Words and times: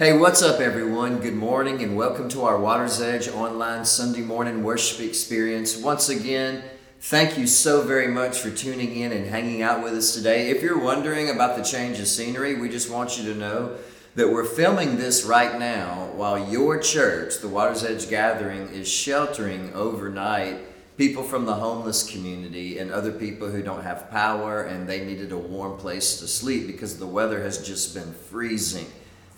Hey, 0.00 0.16
what's 0.16 0.40
up, 0.40 0.60
everyone? 0.60 1.20
Good 1.20 1.34
morning 1.34 1.82
and 1.82 1.94
welcome 1.94 2.30
to 2.30 2.44
our 2.44 2.58
Water's 2.58 3.02
Edge 3.02 3.28
online 3.28 3.84
Sunday 3.84 4.22
morning 4.22 4.62
worship 4.62 5.06
experience. 5.06 5.76
Once 5.76 6.08
again, 6.08 6.64
thank 7.00 7.36
you 7.36 7.46
so 7.46 7.82
very 7.82 8.08
much 8.08 8.38
for 8.38 8.50
tuning 8.50 8.96
in 8.96 9.12
and 9.12 9.26
hanging 9.26 9.60
out 9.60 9.84
with 9.84 9.92
us 9.92 10.14
today. 10.14 10.48
If 10.48 10.62
you're 10.62 10.82
wondering 10.82 11.28
about 11.28 11.58
the 11.58 11.62
change 11.62 12.00
of 12.00 12.06
scenery, 12.06 12.54
we 12.54 12.70
just 12.70 12.90
want 12.90 13.18
you 13.18 13.30
to 13.30 13.38
know 13.38 13.76
that 14.14 14.26
we're 14.26 14.46
filming 14.46 14.96
this 14.96 15.26
right 15.26 15.58
now 15.58 16.08
while 16.14 16.50
your 16.50 16.80
church, 16.80 17.36
the 17.40 17.48
Water's 17.48 17.84
Edge 17.84 18.08
Gathering, 18.08 18.68
is 18.70 18.88
sheltering 18.88 19.70
overnight 19.74 20.96
people 20.96 21.24
from 21.24 21.44
the 21.44 21.56
homeless 21.56 22.10
community 22.10 22.78
and 22.78 22.90
other 22.90 23.12
people 23.12 23.50
who 23.50 23.60
don't 23.62 23.82
have 23.82 24.10
power 24.10 24.62
and 24.62 24.88
they 24.88 25.04
needed 25.04 25.30
a 25.30 25.36
warm 25.36 25.76
place 25.76 26.20
to 26.20 26.26
sleep 26.26 26.66
because 26.66 26.98
the 26.98 27.06
weather 27.06 27.42
has 27.42 27.58
just 27.58 27.94
been 27.94 28.14
freezing. 28.14 28.86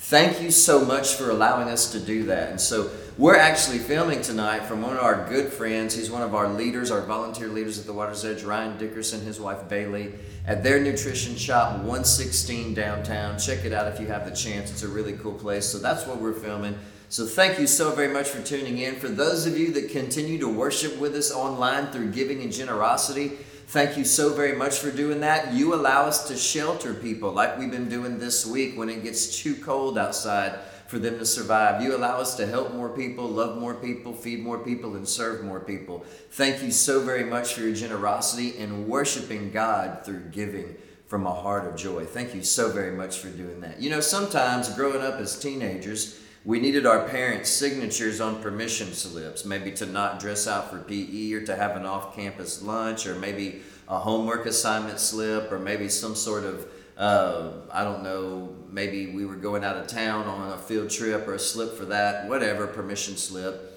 Thank 0.07 0.43
you 0.43 0.51
so 0.51 0.85
much 0.85 1.15
for 1.15 1.31
allowing 1.31 1.69
us 1.69 1.93
to 1.93 2.01
do 2.01 2.25
that. 2.25 2.51
And 2.51 2.61
so 2.61 2.91
we're 3.17 3.37
actually 3.37 3.79
filming 3.79 4.21
tonight 4.21 4.65
from 4.65 4.83
one 4.83 4.97
of 4.97 5.03
our 5.03 5.29
good 5.29 5.53
friends. 5.53 5.95
He's 5.95 6.11
one 6.11 6.23
of 6.23 6.35
our 6.35 6.49
leaders, 6.53 6.91
our 6.91 7.03
volunteer 7.03 7.47
leaders 7.47 7.79
at 7.79 7.87
the 7.87 7.93
Water's 7.93 8.25
Edge, 8.25 8.43
Ryan 8.43 8.77
Dickerson, 8.77 9.21
his 9.21 9.39
wife 9.39 9.69
Bailey, 9.69 10.13
at 10.45 10.65
their 10.65 10.81
nutrition 10.81 11.37
shop, 11.37 11.77
116 11.77 12.75
downtown. 12.75 13.39
Check 13.39 13.65
it 13.65 13.73
out 13.73 13.87
if 13.87 14.01
you 14.01 14.09
have 14.09 14.29
the 14.29 14.35
chance. 14.35 14.73
It's 14.73 14.83
a 14.83 14.89
really 14.89 15.13
cool 15.15 15.35
place. 15.35 15.67
So 15.67 15.79
that's 15.79 16.05
what 16.05 16.21
we're 16.21 16.35
filming. 16.35 16.77
So 17.09 17.25
thank 17.25 17.61
you 17.61 17.69
so 17.69 17.93
very 17.93 18.13
much 18.13 18.29
for 18.29 18.43
tuning 18.43 18.79
in. 18.79 18.97
For 18.97 19.09
those 19.09 19.47
of 19.47 19.57
you 19.57 19.73
that 19.75 19.91
continue 19.91 20.39
to 20.41 20.49
worship 20.49 20.99
with 20.99 21.15
us 21.15 21.31
online 21.31 21.87
through 21.87 22.11
giving 22.11 22.43
and 22.43 22.53
generosity, 22.53 23.39
Thank 23.69 23.97
you 23.97 24.05
so 24.05 24.35
very 24.35 24.55
much 24.55 24.79
for 24.79 24.91
doing 24.91 25.21
that. 25.21 25.53
You 25.53 25.75
allow 25.75 26.05
us 26.05 26.29
to 26.29 26.37
shelter 26.37 26.93
people 26.93 27.33
like 27.33 27.59
we've 27.59 27.71
been 27.71 27.89
doing 27.89 28.19
this 28.19 28.47
week 28.47 28.77
when 28.77 28.91
it 28.91 29.03
gets 29.03 29.43
too 29.43 29.55
cold 29.57 29.97
outside 29.97 30.59
for 30.89 30.99
them 30.99 31.19
to 31.19 31.25
survive. 31.25 31.83
You 31.83 31.97
allow 31.97 32.19
us 32.19 32.35
to 32.37 32.47
help 32.47 32.75
more 32.75 32.91
people, 32.91 33.27
love 33.27 33.59
more 33.59 33.75
people, 33.75 34.13
feed 34.13 34.41
more 34.41 34.59
people, 34.59 34.95
and 34.97 35.09
serve 35.09 35.43
more 35.43 35.59
people. 35.59 36.05
Thank 36.33 36.63
you 36.63 36.71
so 36.71 37.01
very 37.01 37.25
much 37.25 37.55
for 37.55 37.63
your 37.63 37.75
generosity 37.75 38.59
and 38.59 38.87
worshiping 38.87 39.51
God 39.51 40.05
through 40.05 40.25
giving 40.31 40.77
from 41.07 41.27
a 41.27 41.33
heart 41.33 41.67
of 41.67 41.77
joy. 41.77 42.05
Thank 42.05 42.35
you 42.35 42.43
so 42.43 42.71
very 42.71 42.93
much 42.95 43.19
for 43.19 43.29
doing 43.29 43.61
that. 43.61 43.81
You 43.81 43.89
know, 43.89 44.01
sometimes 44.01 44.69
growing 44.75 45.03
up 45.03 45.15
as 45.15 45.39
teenagers, 45.39 46.19
we 46.45 46.59
needed 46.59 46.87
our 46.87 47.09
parents' 47.09 47.51
signatures 47.51 48.21
on 48.21 48.43
permission 48.43 48.93
slips, 48.93 49.45
maybe 49.45 49.71
to 49.73 49.87
not 49.87 50.19
dress 50.19 50.49
out 50.49 50.71
for 50.71 50.79
PE 50.79 51.33
or 51.35 51.47
to 51.47 51.55
have 51.55 51.77
an 51.77 51.87
off 51.87 52.17
campus 52.17 52.63
lunch, 52.63 53.07
or 53.07 53.15
maybe 53.15 53.63
a 53.89 53.99
homework 53.99 54.47
assignment 54.47 54.99
slip, 54.99 55.53
or 55.53 55.59
maybe 55.59 55.89
some 55.89 56.17
sort 56.17 56.43
of, 56.45 56.67
uh, 56.97 57.53
I 57.71 57.85
don't 57.85 58.03
know, 58.03 58.55
maybe 58.69 59.13
we 59.13 59.25
were 59.25 59.37
going 59.37 59.63
out 59.63 59.77
of 59.77 59.87
town 59.87 60.27
on 60.27 60.53
a 60.53 60.59
field 60.59 60.91
trip 60.91 61.29
or 61.29 61.35
a 61.35 61.39
slip 61.39 61.77
for 61.77 61.85
that, 61.87 62.29
whatever, 62.29 62.67
permission 62.67 63.17
slip. 63.17 63.69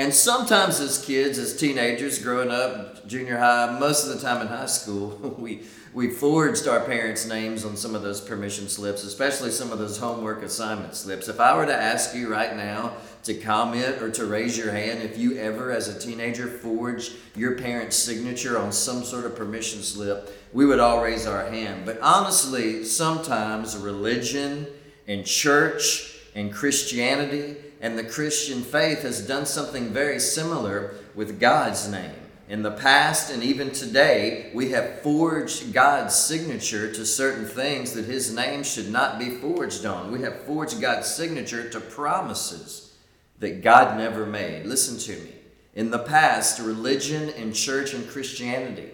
And 0.00 0.14
sometimes 0.14 0.80
as 0.80 1.04
kids, 1.04 1.36
as 1.36 1.54
teenagers, 1.54 2.20
growing 2.20 2.50
up, 2.50 3.06
junior 3.06 3.36
high, 3.36 3.78
most 3.78 4.06
of 4.06 4.14
the 4.14 4.26
time 4.26 4.40
in 4.40 4.48
high 4.48 4.64
school, 4.64 5.08
we 5.38 5.64
we 5.92 6.08
forged 6.08 6.66
our 6.66 6.80
parents' 6.80 7.26
names 7.26 7.66
on 7.66 7.76
some 7.76 7.94
of 7.94 8.00
those 8.00 8.18
permission 8.18 8.66
slips, 8.70 9.04
especially 9.04 9.50
some 9.50 9.72
of 9.72 9.78
those 9.78 9.98
homework 9.98 10.42
assignment 10.42 10.94
slips. 10.94 11.28
If 11.28 11.38
I 11.38 11.54
were 11.54 11.66
to 11.66 11.76
ask 11.76 12.14
you 12.14 12.30
right 12.30 12.56
now 12.56 12.94
to 13.24 13.34
comment 13.34 14.00
or 14.00 14.10
to 14.12 14.24
raise 14.24 14.56
your 14.56 14.72
hand 14.72 15.02
if 15.02 15.18
you 15.18 15.36
ever, 15.36 15.70
as 15.70 15.88
a 15.88 16.00
teenager, 16.00 16.46
forged 16.46 17.12
your 17.36 17.58
parents' 17.58 17.96
signature 17.96 18.56
on 18.56 18.72
some 18.72 19.04
sort 19.04 19.26
of 19.26 19.36
permission 19.36 19.82
slip, 19.82 20.34
we 20.54 20.64
would 20.64 20.80
all 20.80 21.02
raise 21.02 21.26
our 21.26 21.44
hand. 21.50 21.84
But 21.84 22.00
honestly, 22.00 22.84
sometimes 22.84 23.76
religion 23.76 24.66
and 25.06 25.26
church 25.26 26.16
and 26.34 26.50
Christianity 26.50 27.56
and 27.80 27.98
the 27.98 28.04
Christian 28.04 28.62
faith 28.62 29.02
has 29.02 29.26
done 29.26 29.46
something 29.46 29.92
very 29.92 30.20
similar 30.20 30.94
with 31.14 31.40
God's 31.40 31.88
name. 31.88 32.14
In 32.48 32.62
the 32.62 32.72
past 32.72 33.30
and 33.30 33.42
even 33.42 33.70
today, 33.70 34.50
we 34.52 34.70
have 34.70 35.02
forged 35.02 35.72
God's 35.72 36.16
signature 36.16 36.92
to 36.92 37.06
certain 37.06 37.46
things 37.46 37.92
that 37.92 38.06
His 38.06 38.34
name 38.34 38.64
should 38.64 38.90
not 38.90 39.18
be 39.18 39.30
forged 39.30 39.86
on. 39.86 40.10
We 40.10 40.22
have 40.22 40.42
forged 40.42 40.80
God's 40.80 41.06
signature 41.06 41.70
to 41.70 41.80
promises 41.80 42.92
that 43.38 43.62
God 43.62 43.96
never 43.96 44.26
made. 44.26 44.66
Listen 44.66 44.98
to 44.98 45.22
me. 45.22 45.34
In 45.74 45.90
the 45.90 46.00
past, 46.00 46.60
religion 46.60 47.30
and 47.30 47.54
church 47.54 47.94
and 47.94 48.08
Christianity 48.08 48.90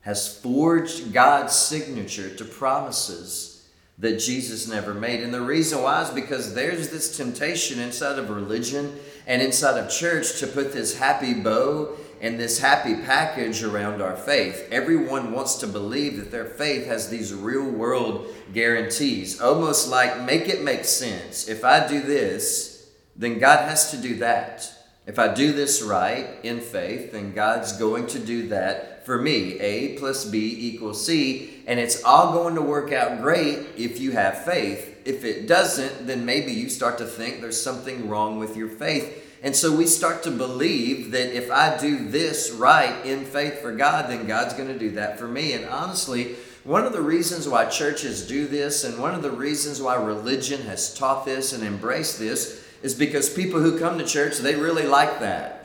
has 0.00 0.38
forged 0.38 1.12
God's 1.12 1.54
signature 1.54 2.34
to 2.34 2.44
promises 2.44 3.55
that 3.98 4.18
Jesus 4.18 4.68
never 4.68 4.92
made. 4.92 5.22
And 5.22 5.32
the 5.32 5.40
reason 5.40 5.82
why 5.82 6.02
is 6.02 6.10
because 6.10 6.54
there's 6.54 6.90
this 6.90 7.16
temptation 7.16 7.78
inside 7.78 8.18
of 8.18 8.30
religion 8.30 8.98
and 9.26 9.40
inside 9.40 9.78
of 9.78 9.90
church 9.90 10.38
to 10.40 10.46
put 10.46 10.72
this 10.72 10.98
happy 10.98 11.34
bow 11.34 11.96
and 12.20 12.38
this 12.38 12.58
happy 12.58 12.94
package 12.94 13.62
around 13.62 14.00
our 14.00 14.16
faith. 14.16 14.68
Everyone 14.70 15.32
wants 15.32 15.56
to 15.56 15.66
believe 15.66 16.16
that 16.16 16.30
their 16.30 16.44
faith 16.44 16.86
has 16.86 17.08
these 17.08 17.32
real 17.32 17.68
world 17.68 18.34
guarantees, 18.52 19.40
almost 19.40 19.88
like 19.88 20.22
make 20.22 20.48
it 20.48 20.62
make 20.62 20.84
sense. 20.84 21.48
If 21.48 21.64
I 21.64 21.86
do 21.86 22.00
this, 22.00 22.90
then 23.14 23.38
God 23.38 23.68
has 23.68 23.90
to 23.90 23.96
do 23.96 24.16
that. 24.16 24.70
If 25.06 25.18
I 25.18 25.32
do 25.32 25.52
this 25.52 25.82
right 25.82 26.26
in 26.42 26.60
faith, 26.60 27.12
then 27.12 27.32
God's 27.32 27.78
going 27.78 28.06
to 28.08 28.18
do 28.18 28.48
that 28.48 29.06
for 29.06 29.20
me. 29.20 29.58
A 29.60 29.96
plus 29.98 30.24
B 30.24 30.56
equals 30.58 31.04
C, 31.04 31.55
and 31.66 31.80
it's 31.80 32.02
all 32.04 32.32
going 32.32 32.54
to 32.54 32.62
work 32.62 32.92
out 32.92 33.20
great 33.20 33.66
if 33.76 34.00
you 34.00 34.12
have 34.12 34.44
faith. 34.44 34.96
If 35.04 35.24
it 35.24 35.46
doesn't, 35.46 36.06
then 36.06 36.24
maybe 36.24 36.52
you 36.52 36.68
start 36.68 36.98
to 36.98 37.06
think 37.06 37.40
there's 37.40 37.60
something 37.60 38.08
wrong 38.08 38.38
with 38.38 38.56
your 38.56 38.68
faith 38.68 39.24
and 39.42 39.54
so 39.54 39.74
we 39.74 39.86
start 39.86 40.24
to 40.24 40.32
believe 40.32 41.12
that 41.12 41.32
if 41.32 41.52
I 41.52 41.76
do 41.76 42.08
this 42.08 42.50
right 42.50 43.06
in 43.06 43.24
faith 43.24 43.60
for 43.60 43.72
God, 43.72 44.10
then 44.10 44.26
God's 44.26 44.54
going 44.54 44.68
to 44.68 44.78
do 44.78 44.90
that 44.92 45.20
for 45.20 45.28
me. 45.28 45.52
And 45.52 45.66
honestly, 45.66 46.34
one 46.64 46.84
of 46.84 46.92
the 46.92 47.00
reasons 47.00 47.46
why 47.46 47.66
churches 47.66 48.26
do 48.26 48.48
this 48.48 48.82
and 48.82 48.98
one 48.98 49.14
of 49.14 49.22
the 49.22 49.30
reasons 49.30 49.80
why 49.80 49.94
religion 49.94 50.62
has 50.62 50.92
taught 50.92 51.24
this 51.24 51.52
and 51.52 51.62
embraced 51.62 52.18
this 52.18 52.64
is 52.82 52.94
because 52.94 53.32
people 53.32 53.60
who 53.60 53.78
come 53.78 53.98
to 53.98 54.04
church, 54.04 54.38
they 54.38 54.56
really 54.56 54.86
like 54.86 55.20
that. 55.20 55.55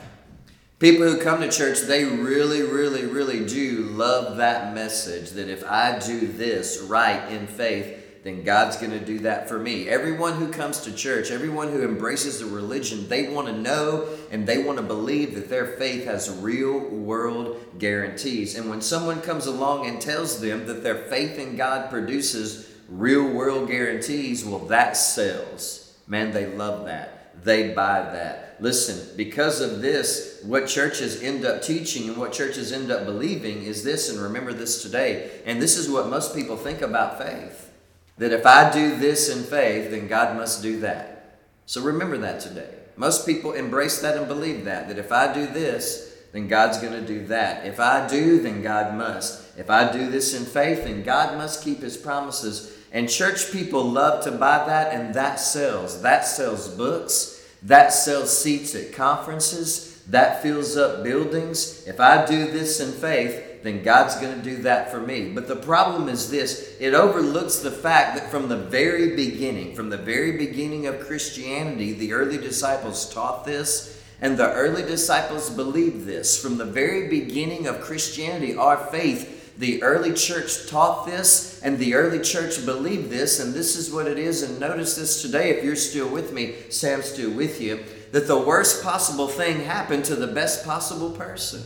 People 0.82 1.06
who 1.06 1.16
come 1.16 1.40
to 1.40 1.48
church, 1.48 1.82
they 1.82 2.04
really, 2.04 2.62
really, 2.62 3.06
really 3.06 3.46
do 3.46 3.84
love 3.90 4.38
that 4.38 4.74
message 4.74 5.30
that 5.30 5.48
if 5.48 5.62
I 5.62 6.00
do 6.00 6.26
this 6.26 6.80
right 6.80 7.30
in 7.30 7.46
faith, 7.46 8.24
then 8.24 8.42
God's 8.42 8.78
going 8.78 8.90
to 8.90 8.98
do 8.98 9.20
that 9.20 9.48
for 9.48 9.60
me. 9.60 9.88
Everyone 9.88 10.32
who 10.32 10.50
comes 10.50 10.80
to 10.80 10.92
church, 10.92 11.30
everyone 11.30 11.68
who 11.68 11.84
embraces 11.84 12.40
the 12.40 12.46
religion, 12.46 13.08
they 13.08 13.28
want 13.28 13.46
to 13.46 13.52
know 13.52 14.08
and 14.32 14.44
they 14.44 14.64
want 14.64 14.78
to 14.78 14.82
believe 14.82 15.36
that 15.36 15.48
their 15.48 15.68
faith 15.76 16.04
has 16.06 16.28
real 16.28 16.80
world 16.80 17.64
guarantees. 17.78 18.56
And 18.56 18.68
when 18.68 18.80
someone 18.80 19.20
comes 19.20 19.46
along 19.46 19.86
and 19.86 20.00
tells 20.00 20.40
them 20.40 20.66
that 20.66 20.82
their 20.82 20.96
faith 20.96 21.38
in 21.38 21.54
God 21.54 21.90
produces 21.90 22.68
real 22.88 23.28
world 23.28 23.68
guarantees, 23.68 24.44
well, 24.44 24.58
that 24.66 24.96
sells. 24.96 25.96
Man, 26.08 26.32
they 26.32 26.46
love 26.46 26.86
that. 26.86 27.11
They 27.42 27.72
buy 27.74 28.02
that. 28.02 28.56
Listen, 28.60 29.16
because 29.16 29.60
of 29.60 29.82
this, 29.82 30.40
what 30.44 30.68
churches 30.68 31.22
end 31.22 31.44
up 31.44 31.62
teaching 31.62 32.08
and 32.08 32.16
what 32.16 32.32
churches 32.32 32.72
end 32.72 32.90
up 32.92 33.04
believing 33.04 33.62
is 33.62 33.82
this, 33.82 34.08
and 34.08 34.20
remember 34.20 34.52
this 34.52 34.82
today. 34.82 35.40
And 35.44 35.60
this 35.60 35.76
is 35.76 35.90
what 35.90 36.08
most 36.08 36.34
people 36.34 36.56
think 36.56 36.80
about 36.80 37.18
faith 37.18 37.70
that 38.18 38.32
if 38.32 38.46
I 38.46 38.70
do 38.70 38.94
this 38.96 39.28
in 39.28 39.42
faith, 39.42 39.90
then 39.90 40.06
God 40.06 40.36
must 40.36 40.62
do 40.62 40.80
that. 40.80 41.38
So 41.66 41.82
remember 41.82 42.18
that 42.18 42.40
today. 42.40 42.68
Most 42.96 43.26
people 43.26 43.52
embrace 43.52 44.00
that 44.02 44.16
and 44.16 44.28
believe 44.28 44.64
that, 44.66 44.88
that 44.88 44.98
if 44.98 45.10
I 45.10 45.32
do 45.32 45.46
this, 45.46 46.16
then 46.32 46.46
God's 46.46 46.78
going 46.78 46.92
to 46.92 47.06
do 47.06 47.26
that. 47.26 47.66
If 47.66 47.80
I 47.80 48.06
do, 48.06 48.40
then 48.40 48.62
God 48.62 48.94
must. 48.94 49.58
If 49.58 49.70
I 49.70 49.90
do 49.90 50.10
this 50.10 50.34
in 50.34 50.44
faith, 50.44 50.84
then 50.84 51.02
God 51.02 51.36
must 51.36 51.64
keep 51.64 51.80
his 51.80 51.96
promises. 51.96 52.76
And 52.92 53.08
church 53.08 53.50
people 53.50 53.84
love 53.84 54.24
to 54.24 54.30
buy 54.30 54.64
that, 54.66 54.92
and 54.94 55.14
that 55.14 55.40
sells. 55.40 56.02
That 56.02 56.26
sells 56.26 56.68
books, 56.68 57.31
that 57.64 57.92
sells 57.92 58.36
seats 58.36 58.74
at 58.74 58.92
conferences, 58.92 60.02
that 60.08 60.42
fills 60.42 60.76
up 60.76 61.04
buildings. 61.04 61.84
If 61.86 62.00
I 62.00 62.26
do 62.26 62.50
this 62.50 62.80
in 62.80 62.92
faith, 62.92 63.62
then 63.62 63.84
God's 63.84 64.16
going 64.16 64.36
to 64.36 64.42
do 64.42 64.62
that 64.62 64.90
for 64.90 65.00
me. 65.00 65.30
But 65.30 65.46
the 65.46 65.56
problem 65.56 66.08
is 66.08 66.30
this 66.30 66.76
it 66.80 66.94
overlooks 66.94 67.58
the 67.58 67.70
fact 67.70 68.18
that 68.18 68.30
from 68.30 68.48
the 68.48 68.56
very 68.56 69.14
beginning, 69.14 69.76
from 69.76 69.90
the 69.90 69.96
very 69.96 70.36
beginning 70.36 70.86
of 70.86 71.06
Christianity, 71.06 71.92
the 71.92 72.12
early 72.12 72.38
disciples 72.38 73.12
taught 73.12 73.44
this. 73.44 74.00
And 74.20 74.36
the 74.36 74.52
early 74.52 74.82
disciples 74.82 75.50
believed 75.50 76.06
this. 76.06 76.40
From 76.40 76.56
the 76.56 76.64
very 76.64 77.08
beginning 77.08 77.66
of 77.66 77.80
Christianity, 77.80 78.56
our 78.56 78.76
faith, 78.76 79.41
the 79.62 79.80
early 79.84 80.12
church 80.12 80.66
taught 80.66 81.06
this, 81.06 81.60
and 81.62 81.78
the 81.78 81.94
early 81.94 82.18
church 82.18 82.66
believed 82.66 83.10
this, 83.10 83.38
and 83.38 83.54
this 83.54 83.76
is 83.76 83.92
what 83.92 84.08
it 84.08 84.18
is. 84.18 84.42
And 84.42 84.58
notice 84.58 84.96
this 84.96 85.22
today, 85.22 85.50
if 85.50 85.64
you're 85.64 85.76
still 85.76 86.08
with 86.08 86.32
me, 86.32 86.56
Sam's 86.68 87.04
still 87.04 87.30
with 87.30 87.60
you, 87.60 87.84
that 88.10 88.26
the 88.26 88.40
worst 88.40 88.82
possible 88.82 89.28
thing 89.28 89.60
happened 89.60 90.04
to 90.06 90.16
the 90.16 90.26
best 90.26 90.64
possible 90.64 91.12
person. 91.12 91.62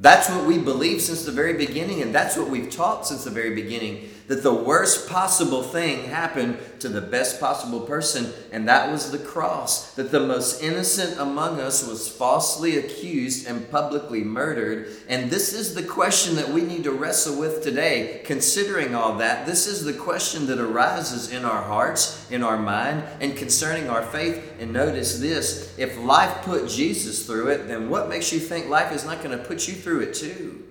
That's 0.00 0.28
what 0.28 0.46
we 0.46 0.58
believe 0.58 1.00
since 1.00 1.24
the 1.24 1.30
very 1.30 1.52
beginning, 1.52 2.02
and 2.02 2.12
that's 2.12 2.36
what 2.36 2.50
we've 2.50 2.68
taught 2.68 3.06
since 3.06 3.22
the 3.22 3.30
very 3.30 3.54
beginning. 3.54 4.10
That 4.28 4.42
the 4.42 4.54
worst 4.54 5.08
possible 5.08 5.62
thing 5.62 6.04
happened 6.04 6.58
to 6.80 6.88
the 6.88 7.00
best 7.00 7.40
possible 7.40 7.80
person, 7.80 8.32
and 8.50 8.68
that 8.68 8.90
was 8.90 9.10
the 9.10 9.18
cross. 9.18 9.94
That 9.94 10.10
the 10.10 10.20
most 10.20 10.62
innocent 10.62 11.18
among 11.18 11.60
us 11.60 11.86
was 11.86 12.08
falsely 12.08 12.76
accused 12.76 13.46
and 13.46 13.70
publicly 13.70 14.24
murdered. 14.24 14.88
And 15.08 15.30
this 15.30 15.52
is 15.52 15.74
the 15.74 15.82
question 15.82 16.36
that 16.36 16.48
we 16.48 16.62
need 16.62 16.84
to 16.84 16.92
wrestle 16.92 17.38
with 17.38 17.62
today. 17.62 18.22
Considering 18.24 18.94
all 18.94 19.16
that, 19.18 19.46
this 19.46 19.66
is 19.66 19.84
the 19.84 19.92
question 19.92 20.46
that 20.46 20.58
arises 20.58 21.30
in 21.30 21.44
our 21.44 21.62
hearts, 21.62 22.30
in 22.30 22.42
our 22.42 22.58
mind, 22.58 23.04
and 23.20 23.36
concerning 23.36 23.88
our 23.88 24.02
faith. 24.02 24.52
And 24.58 24.72
notice 24.72 25.18
this 25.18 25.76
if 25.78 25.98
life 25.98 26.42
put 26.42 26.68
Jesus 26.68 27.26
through 27.26 27.48
it, 27.48 27.68
then 27.68 27.88
what 27.88 28.08
makes 28.08 28.32
you 28.32 28.40
think 28.40 28.68
life 28.68 28.92
is 28.92 29.04
not 29.04 29.22
going 29.22 29.36
to 29.36 29.44
put 29.44 29.68
you 29.68 29.74
through 29.74 30.00
it 30.00 30.14
too? 30.14 30.64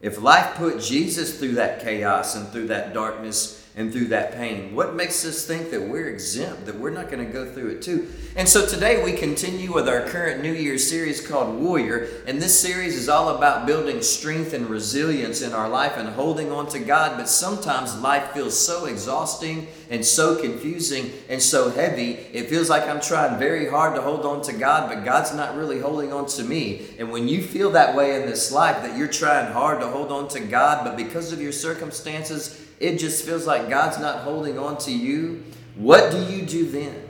If 0.00 0.20
life 0.20 0.56
put 0.56 0.80
Jesus 0.80 1.38
through 1.38 1.52
that 1.52 1.80
chaos 1.80 2.34
and 2.34 2.48
through 2.48 2.68
that 2.68 2.94
darkness 2.94 3.69
and 3.80 3.92
through 3.92 4.08
that 4.08 4.34
pain, 4.34 4.74
what 4.74 4.94
makes 4.94 5.24
us 5.24 5.46
think 5.46 5.70
that 5.70 5.80
we're 5.80 6.08
exempt, 6.08 6.66
that 6.66 6.78
we're 6.78 6.90
not 6.90 7.10
going 7.10 7.26
to 7.26 7.32
go 7.32 7.50
through 7.50 7.70
it 7.70 7.82
too? 7.82 8.06
And 8.36 8.48
so 8.48 8.66
today 8.66 9.02
we 9.02 9.12
continue 9.12 9.72
with 9.72 9.88
our 9.88 10.02
current 10.02 10.42
New 10.42 10.52
Year's 10.52 10.88
series 10.88 11.26
called 11.26 11.58
Warrior. 11.58 12.08
And 12.26 12.40
this 12.40 12.60
series 12.60 12.94
is 12.94 13.08
all 13.08 13.30
about 13.36 13.66
building 13.66 14.02
strength 14.02 14.52
and 14.52 14.68
resilience 14.68 15.40
in 15.40 15.52
our 15.52 15.68
life 15.68 15.96
and 15.96 16.10
holding 16.10 16.52
on 16.52 16.68
to 16.68 16.78
God. 16.78 17.16
But 17.16 17.28
sometimes 17.28 17.98
life 18.00 18.32
feels 18.32 18.56
so 18.56 18.84
exhausting 18.84 19.66
and 19.88 20.04
so 20.04 20.40
confusing 20.40 21.10
and 21.28 21.42
so 21.42 21.70
heavy. 21.70 22.12
It 22.32 22.50
feels 22.50 22.68
like 22.68 22.86
I'm 22.86 23.00
trying 23.00 23.38
very 23.38 23.68
hard 23.68 23.96
to 23.96 24.02
hold 24.02 24.26
on 24.26 24.42
to 24.42 24.52
God, 24.52 24.90
but 24.90 25.04
God's 25.04 25.34
not 25.34 25.56
really 25.56 25.80
holding 25.80 26.12
on 26.12 26.26
to 26.26 26.44
me. 26.44 26.86
And 26.98 27.10
when 27.10 27.26
you 27.28 27.42
feel 27.42 27.70
that 27.70 27.96
way 27.96 28.20
in 28.20 28.28
this 28.28 28.52
life, 28.52 28.82
that 28.82 28.96
you're 28.96 29.08
trying 29.08 29.52
hard 29.52 29.80
to 29.80 29.88
hold 29.88 30.12
on 30.12 30.28
to 30.28 30.40
God, 30.40 30.84
but 30.84 30.96
because 30.96 31.32
of 31.32 31.40
your 31.40 31.52
circumstances, 31.52 32.66
it 32.80 32.98
just 32.98 33.24
feels 33.24 33.46
like 33.46 33.68
God's 33.68 33.98
not 33.98 34.20
holding 34.20 34.58
on 34.58 34.78
to 34.78 34.90
you, 34.90 35.44
what 35.76 36.10
do 36.10 36.22
you 36.24 36.42
do 36.42 36.68
then? 36.68 37.08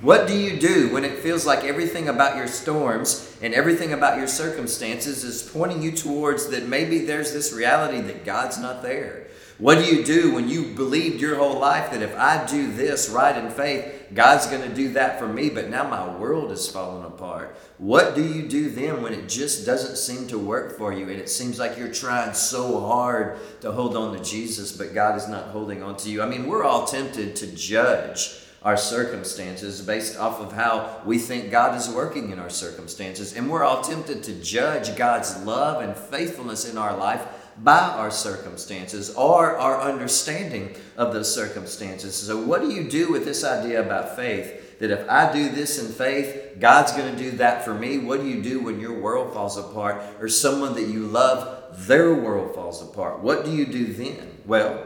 What 0.00 0.26
do 0.26 0.36
you 0.36 0.58
do 0.58 0.92
when 0.92 1.04
it 1.04 1.20
feels 1.20 1.46
like 1.46 1.62
everything 1.62 2.08
about 2.08 2.36
your 2.36 2.48
storms 2.48 3.36
and 3.40 3.54
everything 3.54 3.92
about 3.92 4.18
your 4.18 4.26
circumstances 4.26 5.22
is 5.22 5.48
pointing 5.48 5.80
you 5.80 5.92
towards 5.92 6.48
that 6.48 6.66
maybe 6.66 7.04
there's 7.04 7.32
this 7.32 7.52
reality 7.52 8.00
that 8.00 8.24
God's 8.24 8.58
not 8.58 8.82
there? 8.82 9.28
What 9.58 9.78
do 9.78 9.84
you 9.84 10.02
do 10.02 10.34
when 10.34 10.48
you 10.48 10.74
believed 10.74 11.20
your 11.20 11.36
whole 11.36 11.60
life 11.60 11.92
that 11.92 12.02
if 12.02 12.16
I 12.16 12.44
do 12.46 12.72
this 12.72 13.08
right 13.08 13.36
in 13.36 13.48
faith, 13.52 14.01
God's 14.14 14.46
going 14.46 14.62
to 14.68 14.74
do 14.74 14.92
that 14.92 15.18
for 15.18 15.26
me, 15.26 15.48
but 15.48 15.68
now 15.68 15.88
my 15.88 16.16
world 16.16 16.50
is 16.50 16.68
falling 16.68 17.04
apart? 17.04 17.56
What 17.78 18.14
do 18.14 18.22
you 18.22 18.48
do 18.48 18.70
then 18.70 19.02
when 19.02 19.14
it 19.14 19.28
just 19.28 19.64
doesn't 19.64 19.96
seem 19.96 20.28
to 20.28 20.38
work 20.38 20.76
for 20.76 20.92
you 20.92 21.08
and 21.08 21.18
it 21.20 21.28
seems 21.28 21.58
like 21.58 21.78
you're 21.78 21.92
trying 21.92 22.34
so 22.34 22.80
hard 22.80 23.38
to 23.60 23.72
hold 23.72 23.96
on 23.96 24.16
to 24.16 24.22
Jesus, 24.22 24.76
but 24.76 24.94
God 24.94 25.16
is 25.16 25.28
not 25.28 25.48
holding 25.48 25.82
on 25.82 25.96
to 25.98 26.10
you? 26.10 26.22
I 26.22 26.26
mean, 26.26 26.46
we're 26.46 26.64
all 26.64 26.84
tempted 26.84 27.36
to 27.36 27.46
judge 27.54 28.38
our 28.62 28.76
circumstances 28.76 29.80
based 29.80 30.18
off 30.18 30.40
of 30.40 30.52
how 30.52 31.00
we 31.04 31.18
think 31.18 31.50
God 31.50 31.76
is 31.76 31.88
working 31.88 32.30
in 32.30 32.38
our 32.38 32.50
circumstances. 32.50 33.34
And 33.34 33.50
we're 33.50 33.64
all 33.64 33.82
tempted 33.82 34.22
to 34.24 34.34
judge 34.34 34.96
God's 34.96 35.36
love 35.44 35.82
and 35.82 35.96
faithfulness 35.96 36.70
in 36.70 36.78
our 36.78 36.96
life 36.96 37.26
by 37.58 37.78
our 37.78 38.10
circumstances 38.10 39.14
or 39.14 39.56
our 39.56 39.80
understanding 39.80 40.74
of 40.96 41.12
those 41.12 41.32
circumstances. 41.32 42.14
So, 42.14 42.40
what 42.40 42.62
do 42.62 42.70
you 42.70 42.88
do 42.88 43.10
with 43.10 43.24
this 43.24 43.44
idea 43.44 43.84
about 43.84 44.16
faith? 44.16 44.78
That 44.78 44.90
if 44.90 45.08
I 45.08 45.32
do 45.32 45.48
this 45.48 45.78
in 45.78 45.92
faith, 45.92 46.58
God's 46.58 46.92
going 46.92 47.14
to 47.14 47.18
do 47.18 47.36
that 47.38 47.64
for 47.64 47.74
me. 47.74 47.98
What 47.98 48.20
do 48.20 48.28
you 48.28 48.42
do 48.42 48.60
when 48.60 48.80
your 48.80 49.00
world 49.00 49.32
falls 49.32 49.56
apart 49.56 50.02
or 50.20 50.28
someone 50.28 50.74
that 50.74 50.88
you 50.88 51.06
love, 51.06 51.86
their 51.86 52.14
world 52.14 52.54
falls 52.54 52.82
apart? 52.82 53.20
What 53.20 53.44
do 53.44 53.52
you 53.52 53.66
do 53.66 53.92
then? 53.92 54.38
Well, 54.44 54.84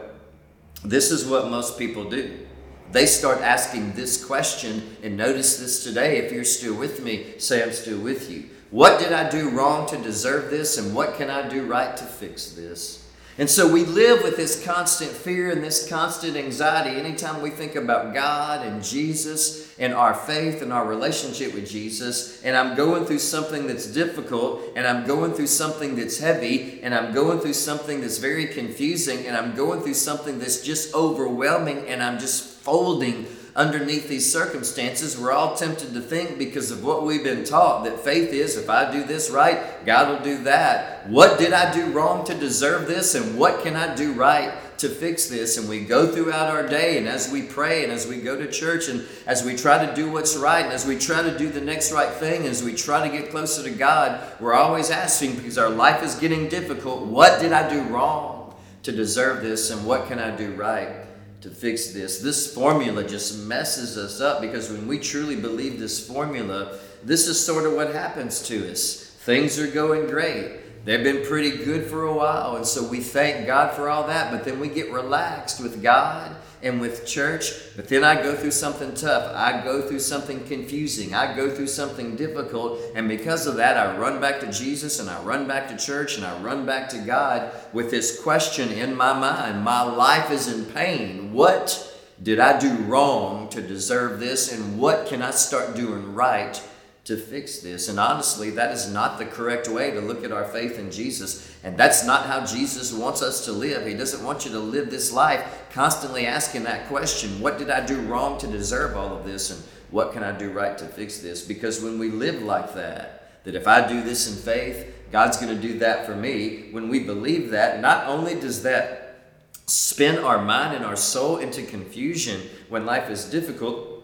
this 0.83 1.09
is 1.11 1.25
what 1.25 1.49
most 1.49 1.79
people 1.79 2.09
do 2.09 2.47
they 2.91 3.05
start 3.05 3.41
asking 3.41 3.93
this 3.93 4.23
question, 4.23 4.95
and 5.03 5.17
notice 5.17 5.57
this 5.57 5.83
today. 5.83 6.17
If 6.17 6.31
you're 6.31 6.45
still 6.45 6.75
with 6.75 7.03
me, 7.03 7.33
say, 7.37 7.61
I'm 7.61 7.73
still 7.73 7.99
with 7.99 8.31
you. 8.31 8.49
What 8.69 8.99
did 8.99 9.13
I 9.13 9.29
do 9.29 9.49
wrong 9.51 9.87
to 9.89 9.97
deserve 9.97 10.51
this, 10.51 10.77
and 10.77 10.93
what 10.93 11.15
can 11.15 11.29
I 11.29 11.47
do 11.47 11.65
right 11.65 11.95
to 11.95 12.03
fix 12.03 12.51
this? 12.51 13.03
And 13.39 13.49
so 13.49 13.71
we 13.71 13.85
live 13.85 14.23
with 14.23 14.35
this 14.35 14.65
constant 14.65 15.11
fear 15.11 15.51
and 15.51 15.63
this 15.63 15.87
constant 15.87 16.35
anxiety 16.35 16.99
anytime 16.99 17.41
we 17.41 17.51
think 17.51 17.75
about 17.75 18.15
God 18.15 18.65
and 18.65 18.83
Jesus 18.83 19.77
and 19.77 19.93
our 19.93 20.15
faith 20.15 20.63
and 20.63 20.73
our 20.73 20.87
relationship 20.87 21.53
with 21.53 21.69
Jesus. 21.69 22.43
And 22.43 22.57
I'm 22.57 22.75
going 22.75 23.05
through 23.05 23.19
something 23.19 23.67
that's 23.67 23.85
difficult, 23.85 24.63
and 24.75 24.87
I'm 24.87 25.05
going 25.05 25.33
through 25.33 25.47
something 25.47 25.95
that's 25.95 26.17
heavy, 26.17 26.81
and 26.81 26.95
I'm 26.95 27.13
going 27.13 27.39
through 27.39 27.53
something 27.53 28.01
that's 28.01 28.17
very 28.17 28.47
confusing, 28.47 29.27
and 29.27 29.37
I'm 29.37 29.55
going 29.55 29.81
through 29.81 29.93
something 29.93 30.39
that's 30.39 30.61
just 30.61 30.95
overwhelming, 30.95 31.87
and 31.87 32.01
I'm 32.01 32.17
just 32.17 32.43
folding 32.43 33.27
underneath 33.57 34.07
these 34.07 34.31
circumstances, 34.31 35.17
we're 35.17 35.31
all 35.31 35.55
tempted 35.55 35.91
to 35.91 35.99
think 35.99 36.37
because 36.37 36.69
of 36.69 36.83
what 36.83 37.03
we've 37.03 37.23
been 37.23 37.43
taught 37.43 37.83
that 37.83 37.99
faith 37.99 38.31
is 38.31 38.55
if 38.55 38.69
I 38.69 38.91
do 38.91 39.03
this 39.03 39.31
right, 39.31 39.83
God 39.83 40.09
will 40.09 40.23
do 40.23 40.43
that. 40.43 41.09
What 41.09 41.39
did 41.39 41.53
I 41.53 41.73
do 41.73 41.87
wrong 41.87 42.23
to 42.25 42.35
deserve 42.35 42.87
this, 42.87 43.15
and 43.15 43.35
what 43.37 43.63
can 43.63 43.75
I 43.75 43.95
do 43.95 44.13
right 44.13 44.53
to 44.77 44.87
fix 44.87 45.27
this? 45.27 45.57
And 45.57 45.67
we 45.67 45.79
go 45.79 46.11
throughout 46.11 46.51
our 46.51 46.67
day, 46.67 46.99
and 46.99 47.07
as 47.07 47.31
we 47.31 47.41
pray, 47.41 47.83
and 47.83 47.91
as 47.91 48.05
we 48.05 48.21
go 48.21 48.37
to 48.37 48.49
church, 48.51 48.89
and 48.89 49.03
as 49.25 49.43
we 49.43 49.55
try 49.55 49.83
to 49.83 49.95
do 49.95 50.11
what's 50.11 50.37
right, 50.37 50.63
and 50.63 50.71
as 50.71 50.85
we 50.85 50.95
try 50.95 51.23
to 51.23 51.35
do 51.35 51.49
the 51.49 51.61
next 51.61 51.91
right 51.91 52.13
thing, 52.13 52.45
as 52.45 52.61
we 52.61 52.75
try 52.75 53.09
to 53.09 53.17
get 53.17 53.31
closer 53.31 53.63
to 53.63 53.71
God, 53.71 54.21
we're 54.39 54.53
always 54.53 54.91
asking 54.91 55.35
because 55.35 55.57
our 55.57 55.71
life 55.71 56.03
is 56.03 56.13
getting 56.13 56.47
difficult 56.47 57.07
what 57.07 57.41
did 57.41 57.53
I 57.53 57.67
do 57.67 57.81
wrong 57.85 58.53
to 58.83 58.91
deserve 58.91 59.41
this, 59.41 59.71
and 59.71 59.83
what 59.83 60.07
can 60.07 60.19
I 60.19 60.29
do 60.35 60.53
right? 60.53 61.06
To 61.41 61.49
fix 61.49 61.93
this. 61.93 62.19
This 62.19 62.53
formula 62.53 63.03
just 63.03 63.45
messes 63.45 63.97
us 63.97 64.21
up 64.21 64.41
because 64.41 64.71
when 64.71 64.87
we 64.87 64.99
truly 64.99 65.35
believe 65.35 65.79
this 65.79 66.05
formula, 66.05 66.79
this 67.03 67.27
is 67.27 67.43
sort 67.43 67.65
of 67.65 67.73
what 67.73 67.93
happens 67.93 68.41
to 68.47 68.71
us. 68.71 69.03
Things 69.03 69.59
are 69.59 69.67
going 69.67 70.07
great. 70.07 70.85
They've 70.85 71.03
been 71.03 71.25
pretty 71.25 71.63
good 71.65 71.87
for 71.87 72.03
a 72.05 72.13
while, 72.13 72.55
and 72.55 72.65
so 72.65 72.87
we 72.87 73.01
thank 73.01 73.45
God 73.45 73.75
for 73.75 73.89
all 73.89 74.07
that, 74.07 74.31
but 74.31 74.45
then 74.45 74.59
we 74.59 74.69
get 74.69 74.91
relaxed 74.91 75.61
with 75.61 75.83
God 75.83 76.33
and 76.63 76.81
with 76.81 77.05
church, 77.05 77.75
but 77.75 77.87
then 77.87 78.03
I 78.03 78.15
go 78.21 78.35
through 78.35 78.51
something 78.51 78.93
tough. 78.95 79.33
I 79.35 79.63
go 79.63 79.81
through 79.81 79.99
something 79.99 80.43
confusing. 80.45 81.13
I 81.13 81.35
go 81.35 81.49
through 81.49 81.67
something 81.67 82.15
difficult. 82.15 82.79
And 82.95 83.07
because 83.07 83.45
of 83.45 83.57
that, 83.57 83.77
I 83.77 83.95
run 83.97 84.19
back 84.19 84.39
to 84.39 84.51
Jesus 84.51 84.99
and 84.99 85.09
I 85.09 85.21
run 85.23 85.47
back 85.47 85.67
to 85.69 85.77
church 85.77 86.17
and 86.17 86.25
I 86.25 86.39
run 86.41 86.65
back 86.65 86.89
to 86.89 86.97
God 86.99 87.51
with 87.73 87.91
this 87.91 88.21
question 88.21 88.71
in 88.71 88.95
my 88.95 89.13
mind 89.13 89.63
My 89.63 89.83
life 89.83 90.31
is 90.31 90.47
in 90.47 90.65
pain. 90.65 91.31
What 91.31 91.83
did 92.21 92.39
I 92.39 92.59
do 92.59 92.75
wrong 92.83 93.49
to 93.49 93.61
deserve 93.61 94.19
this? 94.19 94.51
And 94.51 94.79
what 94.79 95.07
can 95.07 95.21
I 95.21 95.31
start 95.31 95.75
doing 95.75 96.15
right 96.15 96.61
to 97.07 97.15
fix 97.15 97.59
this. 97.59 97.87
And 97.87 98.01
honestly, 98.01 98.49
that 98.51 98.73
is 98.73 98.91
not 98.91 99.17
the 99.17 99.25
correct 99.25 99.69
way 99.69 99.91
to 99.91 100.01
look 100.01 100.25
at 100.25 100.33
our 100.33 100.43
faith 100.43 100.77
in 100.77 100.91
Jesus. 100.91 101.55
And 101.63 101.77
that's 101.77 102.05
not 102.05 102.25
how 102.25 102.45
Jesus 102.45 102.91
wants 102.91 103.21
us 103.21 103.45
to 103.45 103.53
live. 103.53 103.87
He 103.87 103.93
doesn't 103.93 104.25
want 104.25 104.43
you 104.43 104.51
to 104.51 104.59
live 104.59 104.89
this 104.89 105.13
life 105.13 105.69
constantly 105.71 106.27
asking 106.27 106.63
that 106.63 106.89
question 106.89 107.39
What 107.39 107.57
did 107.57 107.69
I 107.69 107.85
do 107.85 108.01
wrong 108.01 108.37
to 108.39 108.47
deserve 108.47 108.97
all 108.97 109.17
of 109.17 109.23
this? 109.23 109.51
And 109.51 109.63
what 109.89 110.11
can 110.11 110.21
I 110.21 110.37
do 110.37 110.51
right 110.51 110.77
to 110.77 110.85
fix 110.85 111.19
this? 111.19 111.41
Because 111.41 111.81
when 111.81 111.97
we 111.97 112.09
live 112.09 112.41
like 112.41 112.73
that, 112.73 113.43
that 113.45 113.55
if 113.55 113.69
I 113.69 113.87
do 113.87 114.01
this 114.01 114.29
in 114.29 114.35
faith, 114.35 114.93
God's 115.09 115.37
going 115.37 115.55
to 115.55 115.61
do 115.61 115.79
that 115.79 116.05
for 116.05 116.13
me, 116.13 116.67
when 116.71 116.89
we 116.89 116.99
believe 116.99 117.51
that, 117.51 117.79
not 117.79 118.05
only 118.07 118.35
does 118.35 118.63
that 118.63 119.21
spin 119.65 120.17
our 120.17 120.43
mind 120.43 120.75
and 120.75 120.83
our 120.83 120.97
soul 120.97 121.37
into 121.37 121.63
confusion 121.63 122.41
when 122.67 122.85
life 122.85 123.09
is 123.09 123.23
difficult, 123.23 123.96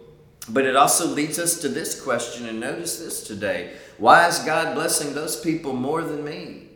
but 0.49 0.65
it 0.65 0.75
also 0.75 1.07
leads 1.07 1.39
us 1.39 1.59
to 1.61 1.69
this 1.69 2.01
question, 2.01 2.47
and 2.47 2.59
notice 2.59 2.99
this 2.99 3.23
today. 3.23 3.73
Why 3.97 4.27
is 4.27 4.39
God 4.39 4.75
blessing 4.75 5.13
those 5.13 5.39
people 5.39 5.73
more 5.73 6.01
than 6.01 6.23
me? 6.23 6.67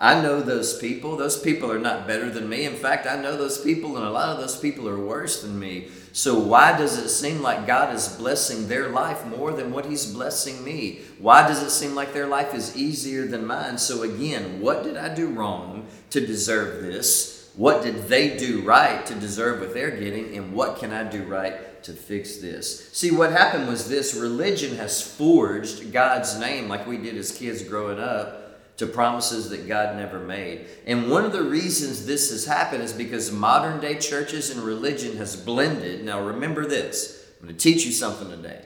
I 0.00 0.20
know 0.20 0.40
those 0.40 0.76
people. 0.76 1.16
Those 1.16 1.38
people 1.38 1.70
are 1.70 1.78
not 1.78 2.08
better 2.08 2.28
than 2.28 2.48
me. 2.48 2.64
In 2.64 2.74
fact, 2.74 3.06
I 3.06 3.22
know 3.22 3.36
those 3.36 3.60
people, 3.60 3.96
and 3.96 4.04
a 4.04 4.10
lot 4.10 4.30
of 4.30 4.38
those 4.38 4.56
people 4.56 4.88
are 4.88 4.98
worse 4.98 5.42
than 5.42 5.56
me. 5.56 5.90
So, 6.12 6.36
why 6.40 6.76
does 6.76 6.98
it 6.98 7.08
seem 7.08 7.40
like 7.40 7.68
God 7.68 7.94
is 7.94 8.08
blessing 8.08 8.66
their 8.66 8.88
life 8.88 9.24
more 9.24 9.52
than 9.52 9.70
what 9.70 9.86
He's 9.86 10.12
blessing 10.12 10.64
me? 10.64 11.02
Why 11.20 11.46
does 11.46 11.62
it 11.62 11.70
seem 11.70 11.94
like 11.94 12.12
their 12.12 12.26
life 12.26 12.52
is 12.52 12.76
easier 12.76 13.26
than 13.28 13.46
mine? 13.46 13.78
So, 13.78 14.02
again, 14.02 14.60
what 14.60 14.82
did 14.82 14.96
I 14.96 15.14
do 15.14 15.28
wrong 15.28 15.86
to 16.10 16.20
deserve 16.20 16.82
this? 16.82 17.52
What 17.54 17.84
did 17.84 18.08
they 18.08 18.36
do 18.36 18.62
right 18.62 19.06
to 19.06 19.14
deserve 19.14 19.60
what 19.60 19.72
they're 19.72 19.96
getting? 19.96 20.36
And 20.36 20.52
what 20.52 20.78
can 20.78 20.92
I 20.92 21.04
do 21.04 21.22
right 21.22 21.54
to 21.84 21.92
fix 21.92 22.36
this. 22.36 22.88
See, 22.92 23.10
what 23.10 23.32
happened 23.32 23.68
was 23.68 23.88
this 23.88 24.14
religion 24.14 24.76
has 24.76 25.02
forged 25.02 25.92
God's 25.92 26.38
name, 26.38 26.68
like 26.68 26.86
we 26.86 26.96
did 26.96 27.16
as 27.16 27.36
kids 27.36 27.62
growing 27.62 27.98
up, 27.98 28.76
to 28.78 28.86
promises 28.86 29.50
that 29.50 29.68
God 29.68 29.96
never 29.96 30.18
made. 30.18 30.66
And 30.86 31.10
one 31.10 31.24
of 31.24 31.32
the 31.32 31.42
reasons 31.42 32.06
this 32.06 32.30
has 32.30 32.46
happened 32.46 32.82
is 32.82 32.92
because 32.92 33.30
modern 33.30 33.80
day 33.80 33.98
churches 33.98 34.50
and 34.50 34.60
religion 34.62 35.16
has 35.18 35.36
blended. 35.36 36.04
Now, 36.04 36.24
remember 36.24 36.66
this 36.66 37.26
I'm 37.40 37.46
going 37.46 37.56
to 37.56 37.62
teach 37.62 37.84
you 37.84 37.92
something 37.92 38.30
today. 38.30 38.64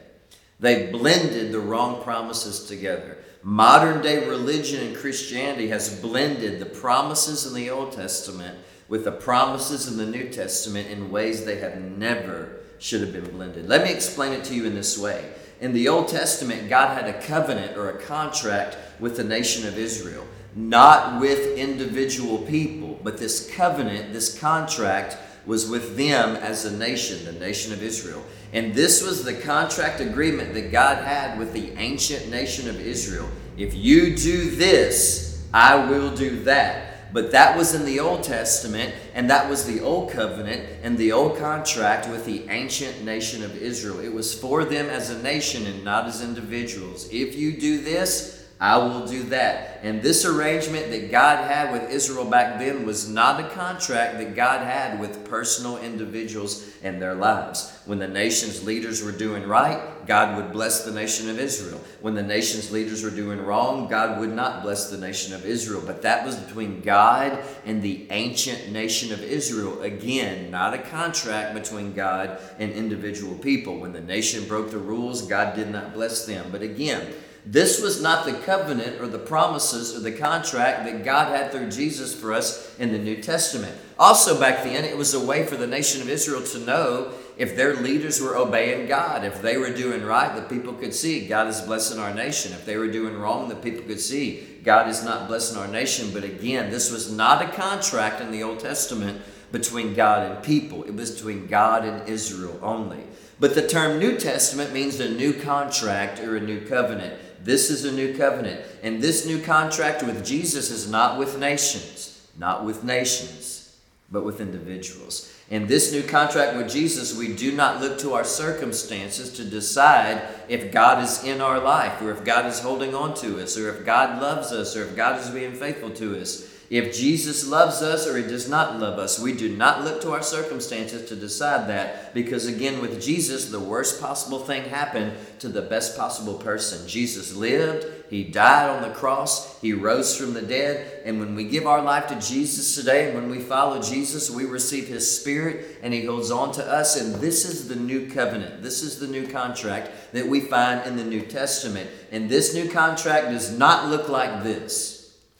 They 0.61 0.91
blended 0.91 1.53
the 1.53 1.61
wrong 1.61 2.03
promises 2.03 2.67
together. 2.67 3.19
Modern 3.43 4.03
day 4.03 4.27
religion 4.29 4.87
and 4.87 4.97
Christianity 4.97 5.69
has 5.69 6.01
blended 6.01 6.61
the 6.61 6.67
promises 6.67 7.47
in 7.47 7.55
the 7.55 7.71
Old 7.71 7.93
Testament 7.93 8.59
with 8.89 9.05
the 9.05 9.13
promises 9.13 9.89
in 9.89 9.99
the 9.99 10.07
New 10.07 10.29
Testament 10.29 10.89
in 10.89 11.11
ways 11.11 11.45
they 11.45 11.57
have 11.59 11.81
never 11.81 12.56
should 12.79 13.01
have 13.01 13.13
been 13.13 13.31
blended. 13.31 13.69
Let 13.69 13.85
me 13.85 13.93
explain 13.93 14.33
it 14.33 14.45
to 14.45 14.55
you 14.55 14.65
in 14.65 14.75
this 14.75 14.99
way. 14.99 15.33
In 15.61 15.73
the 15.73 15.89
Old 15.89 16.09
Testament, 16.09 16.69
God 16.69 16.97
had 16.97 17.09
a 17.09 17.21
covenant 17.23 17.77
or 17.77 17.91
a 17.91 18.03
contract 18.03 18.77
with 19.01 19.17
the 19.17 19.25
nation 19.25 19.67
of 19.67 19.79
Israel, 19.79 20.27
not 20.55 21.21
with 21.21 21.57
individual 21.57 22.39
people, 22.39 23.01
but 23.03 23.19
this 23.19 23.51
covenant, 23.55 24.13
this 24.13 24.39
contract 24.39 25.17
was 25.47 25.69
with 25.69 25.97
them 25.97 26.37
as 26.37 26.65
a 26.65 26.77
nation, 26.77 27.25
the 27.25 27.33
nation 27.33 27.73
of 27.73 27.83
Israel. 27.83 28.23
And 28.53 28.75
this 28.75 29.03
was 29.03 29.25
the 29.25 29.35
contract 29.35 30.01
agreement 30.01 30.55
that 30.55 30.73
God 30.73 31.05
had 31.05 31.39
with 31.39 31.53
the 31.53 31.73
ancient 31.79 32.31
nation 32.31 32.69
of 32.69 32.81
Israel. 32.81 33.29
If 33.57 33.75
you 33.75 34.17
do 34.17 34.51
this, 34.51 35.47
I 35.55 35.89
will 35.89 36.15
do 36.15 36.43
that. 36.45 36.96
But 37.17 37.31
that 37.31 37.57
was 37.57 37.73
in 37.73 37.87
the 37.87 37.99
Old 37.99 38.25
Testament, 38.25 38.95
and 39.15 39.31
that 39.31 39.49
was 39.49 39.65
the 39.65 39.81
Old 39.81 40.11
Covenant 40.11 40.69
and 40.83 40.99
the 40.99 41.13
Old 41.13 41.39
Contract 41.39 42.11
with 42.11 42.27
the 42.27 42.47
ancient 42.51 43.07
nation 43.07 43.43
of 43.43 43.57
Israel. 43.57 44.01
It 44.01 44.13
was 44.13 44.39
for 44.39 44.67
them 44.67 44.91
as 44.91 45.09
a 45.09 45.23
nation 45.23 45.67
and 45.67 45.83
not 45.83 46.05
as 46.05 46.23
individuals. 46.23 47.09
If 47.11 47.35
you 47.35 47.59
do 47.59 47.79
this, 47.81 48.36
I 48.59 48.79
will 48.79 49.07
do 49.07 49.23
that. 49.25 49.81
And 49.83 50.01
this 50.01 50.25
arrangement 50.25 50.91
that 50.91 51.11
God 51.11 51.45
had 51.45 51.73
with 51.73 51.91
Israel 51.91 52.25
back 52.25 52.59
then 52.59 52.87
was 52.87 53.07
not 53.07 53.39
a 53.39 53.51
contract 53.51 54.17
that 54.17 54.35
God 54.35 54.63
had 54.63 54.99
with 54.99 55.29
personal 55.29 55.77
individuals 55.77 56.67
and 56.83 57.01
their 57.01 57.15
lives. 57.15 57.79
When 57.85 57.99
the 57.99 58.09
nation's 58.09 58.65
leaders 58.65 59.03
were 59.03 59.13
doing 59.13 59.47
right, 59.47 60.07
God 60.07 60.37
would 60.37 60.53
bless 60.53 60.85
the 60.85 60.93
nation 60.93 61.29
of 61.29 61.39
Israel. 61.39 61.83
When 62.01 62.15
the 62.15 62.23
nation's 62.23 62.73
leaders 62.73 63.03
were 63.03 63.11
doing 63.11 63.45
wrong, 63.45 63.89
God 63.89 64.21
would 64.21 64.33
not 64.33 64.63
bless 64.63 64.89
the 64.89 64.97
nation 64.97 65.35
of 65.35 65.45
Israel. 65.45 65.83
But 65.85 66.01
that 66.03 66.25
was 66.25 66.37
between 66.37 66.81
God 66.81 67.39
and 67.67 67.83
the 67.83 68.07
ancient 68.11 68.73
nation 68.73 69.13
of 69.13 69.23
Israel. 69.23 69.83
Again, 69.83 70.51
not 70.51 70.73
a 70.73 70.79
contract 70.79 71.53
between 71.53 71.93
God 71.93 72.41
and 72.59 72.73
individual 72.73 73.35
people. 73.37 73.81
When 73.81 73.93
the 73.93 74.01
nation 74.01 74.49
broke 74.49 74.71
the 74.71 74.79
rules, 74.79 75.27
God 75.27 75.55
did 75.55 75.69
not 75.71 75.93
bless 75.93 76.25
them. 76.25 76.47
But 76.51 76.63
again, 76.63 77.13
this 77.47 77.81
was 77.81 78.03
not 78.03 78.27
the 78.27 78.33
covenant 78.33 79.01
or 79.01 79.07
the 79.07 79.21
promises 79.21 79.95
or 79.95 80.01
the 80.01 80.11
contract 80.11 80.85
that 80.85 81.05
God 81.05 81.29
had 81.29 81.53
through 81.53 81.71
Jesus 81.71 82.13
for 82.13 82.33
us 82.33 82.77
in 82.81 82.91
the 82.91 82.99
New 82.99 83.23
Testament. 83.23 83.73
Also, 84.01 84.39
back 84.39 84.65
then, 84.65 84.85
it 84.85 84.97
was 84.97 85.15
a 85.15 85.25
way 85.25 85.47
for 85.47 85.55
the 85.55 85.67
nation 85.67 86.03
of 86.03 86.09
Israel 86.09 86.43
to 86.43 86.59
know 86.59 87.13
if 87.37 87.55
their 87.55 87.77
leaders 87.77 88.21
were 88.21 88.37
obeying 88.37 88.89
God. 88.89 89.23
If 89.23 89.43
they 89.43 89.59
were 89.59 89.71
doing 89.71 90.03
right, 90.03 90.35
the 90.35 90.43
people 90.43 90.73
could 90.73 90.93
see 90.93 91.29
God 91.29 91.47
is 91.47 91.61
blessing 91.61 92.01
our 92.01 92.13
nation. 92.13 92.53
If 92.53 92.67
they 92.67 92.77
were 92.77 92.91
doing 92.91 93.17
wrong, 93.17 93.49
the 93.49 93.55
people 93.55 93.85
could 93.85 94.01
see 94.01 94.59
God 94.65 94.89
is 94.89 95.05
not 95.05 95.29
blessing 95.29 95.57
our 95.57 95.69
nation. 95.69 96.11
But 96.13 96.25
again, 96.25 96.73
this 96.73 96.91
was 96.91 97.13
not 97.13 97.43
a 97.43 97.53
contract 97.53 98.21
in 98.21 98.33
the 98.33 98.43
Old 98.43 98.59
Testament 98.59 99.23
between 99.53 99.95
God 99.95 100.29
and 100.31 100.45
people, 100.45 100.83
it 100.83 100.95
was 100.95 101.13
between 101.13 101.47
God 101.47 101.85
and 101.85 102.09
Israel 102.09 102.59
only. 102.63 103.05
But 103.39 103.55
the 103.55 103.67
term 103.67 103.99
New 103.99 104.19
Testament 104.19 104.73
means 104.73 104.99
a 104.99 105.09
new 105.09 105.33
contract 105.33 106.21
or 106.21 106.37
a 106.37 106.41
new 106.41 106.67
covenant. 106.67 107.15
This 107.47 107.71
is 107.71 107.85
a 107.85 107.93
new 107.93 108.17
covenant. 108.17 108.61
And 108.83 109.01
this 109.01 109.25
new 109.25 109.41
contract 109.41 110.03
with 110.03 110.27
Jesus 110.27 110.69
is 110.69 110.91
not 110.91 111.17
with 111.17 111.39
nations, 111.39 112.29
not 112.37 112.65
with 112.65 112.83
nations, 112.83 113.79
but 114.11 114.25
with 114.25 114.41
individuals. 114.41 115.33
In 115.49 115.69
this 115.69 115.93
new 115.93 116.03
contract 116.03 116.57
with 116.57 116.69
Jesus, 116.69 117.17
we 117.17 117.37
do 117.37 117.53
not 117.53 117.81
look 117.81 118.01
to 118.01 118.15
our 118.15 118.25
circumstances 118.25 119.33
to 119.35 119.45
decide 119.45 120.27
if 120.49 120.73
God 120.73 121.05
is 121.05 121.23
in 121.23 121.41
our 121.41 121.61
life, 121.61 122.03
or 122.03 122.11
if 122.11 122.25
God 122.25 122.47
is 122.47 122.59
holding 122.59 122.97
on 122.97 123.15
to 123.15 123.41
us, 123.41 123.57
or 123.57 123.69
if 123.69 123.87
God 123.87 124.21
loves 124.21 124.51
us, 124.51 124.77
or 124.77 124.83
if 124.83 124.97
God 124.97 125.21
is 125.21 125.31
being 125.31 125.55
faithful 125.55 125.91
to 125.91 126.21
us. 126.21 126.53
If 126.69 126.97
Jesus 126.97 127.47
loves 127.47 127.81
us 127.81 128.09
or 128.09 128.17
he 128.17 128.25
does 128.25 128.49
not 128.49 128.81
love 128.81 128.99
us, 128.99 129.21
we 129.21 129.33
do 129.33 129.55
not 129.55 129.85
look 129.85 130.01
to 130.03 130.13
our 130.13 130.23
circumstances 130.23 131.09
to 131.09 131.15
decide 131.15 131.69
that 131.69 132.13
because, 132.13 132.47
again, 132.47 132.81
with 132.81 133.01
Jesus, 133.01 133.51
the 133.51 133.61
worst 133.61 134.01
possible 134.01 134.41
thing 134.41 134.65
happened 134.65 135.13
to 135.39 135.49
the 135.49 135.63
best 135.63 135.97
possible 135.97 136.35
person. 136.35 136.89
Jesus 136.89 137.37
lived, 137.37 137.87
he 138.11 138.25
died 138.25 138.69
on 138.69 138.83
the 138.83 138.95
cross, 138.95 139.61
he 139.61 139.73
rose 139.73 140.17
from 140.17 140.35
the 140.35 140.43
dead, 140.43 141.03
and 141.05 141.21
when 141.21 141.37
we 141.37 141.45
give 141.45 141.67
our 141.67 141.83
life 141.83 142.09
to 142.09 142.21
Jesus 142.21 142.75
today 142.75 143.15
when 143.15 143.31
we 143.31 143.39
follow 143.39 143.81
Jesus, 143.81 144.29
we 144.29 144.45
receive 144.45 144.89
his 144.89 145.21
spirit 145.21 145.79
and 145.83 145.95
he 145.95 146.05
holds 146.05 146.33
on 146.33 146.53
to 146.55 146.67
us. 146.67 147.01
And 147.01 147.15
this 147.17 147.45
is 147.45 147.69
the 147.69 147.77
new 147.77 148.11
covenant, 148.11 148.65
this 148.65 148.83
is 148.83 148.99
the 148.99 149.07
new 149.07 149.29
contract 149.29 149.91
that 150.13 150.27
we 150.27 150.41
find 150.41 150.85
in 150.85 150.97
the 150.97 151.05
New 151.05 151.23
Testament. 151.23 151.89
And 152.11 152.29
this 152.29 152.55
new 152.55 152.69
contract 152.69 153.29
does 153.29 153.57
not 153.57 153.89
look 153.89 154.09
like 154.09 154.43
this. 154.43 154.96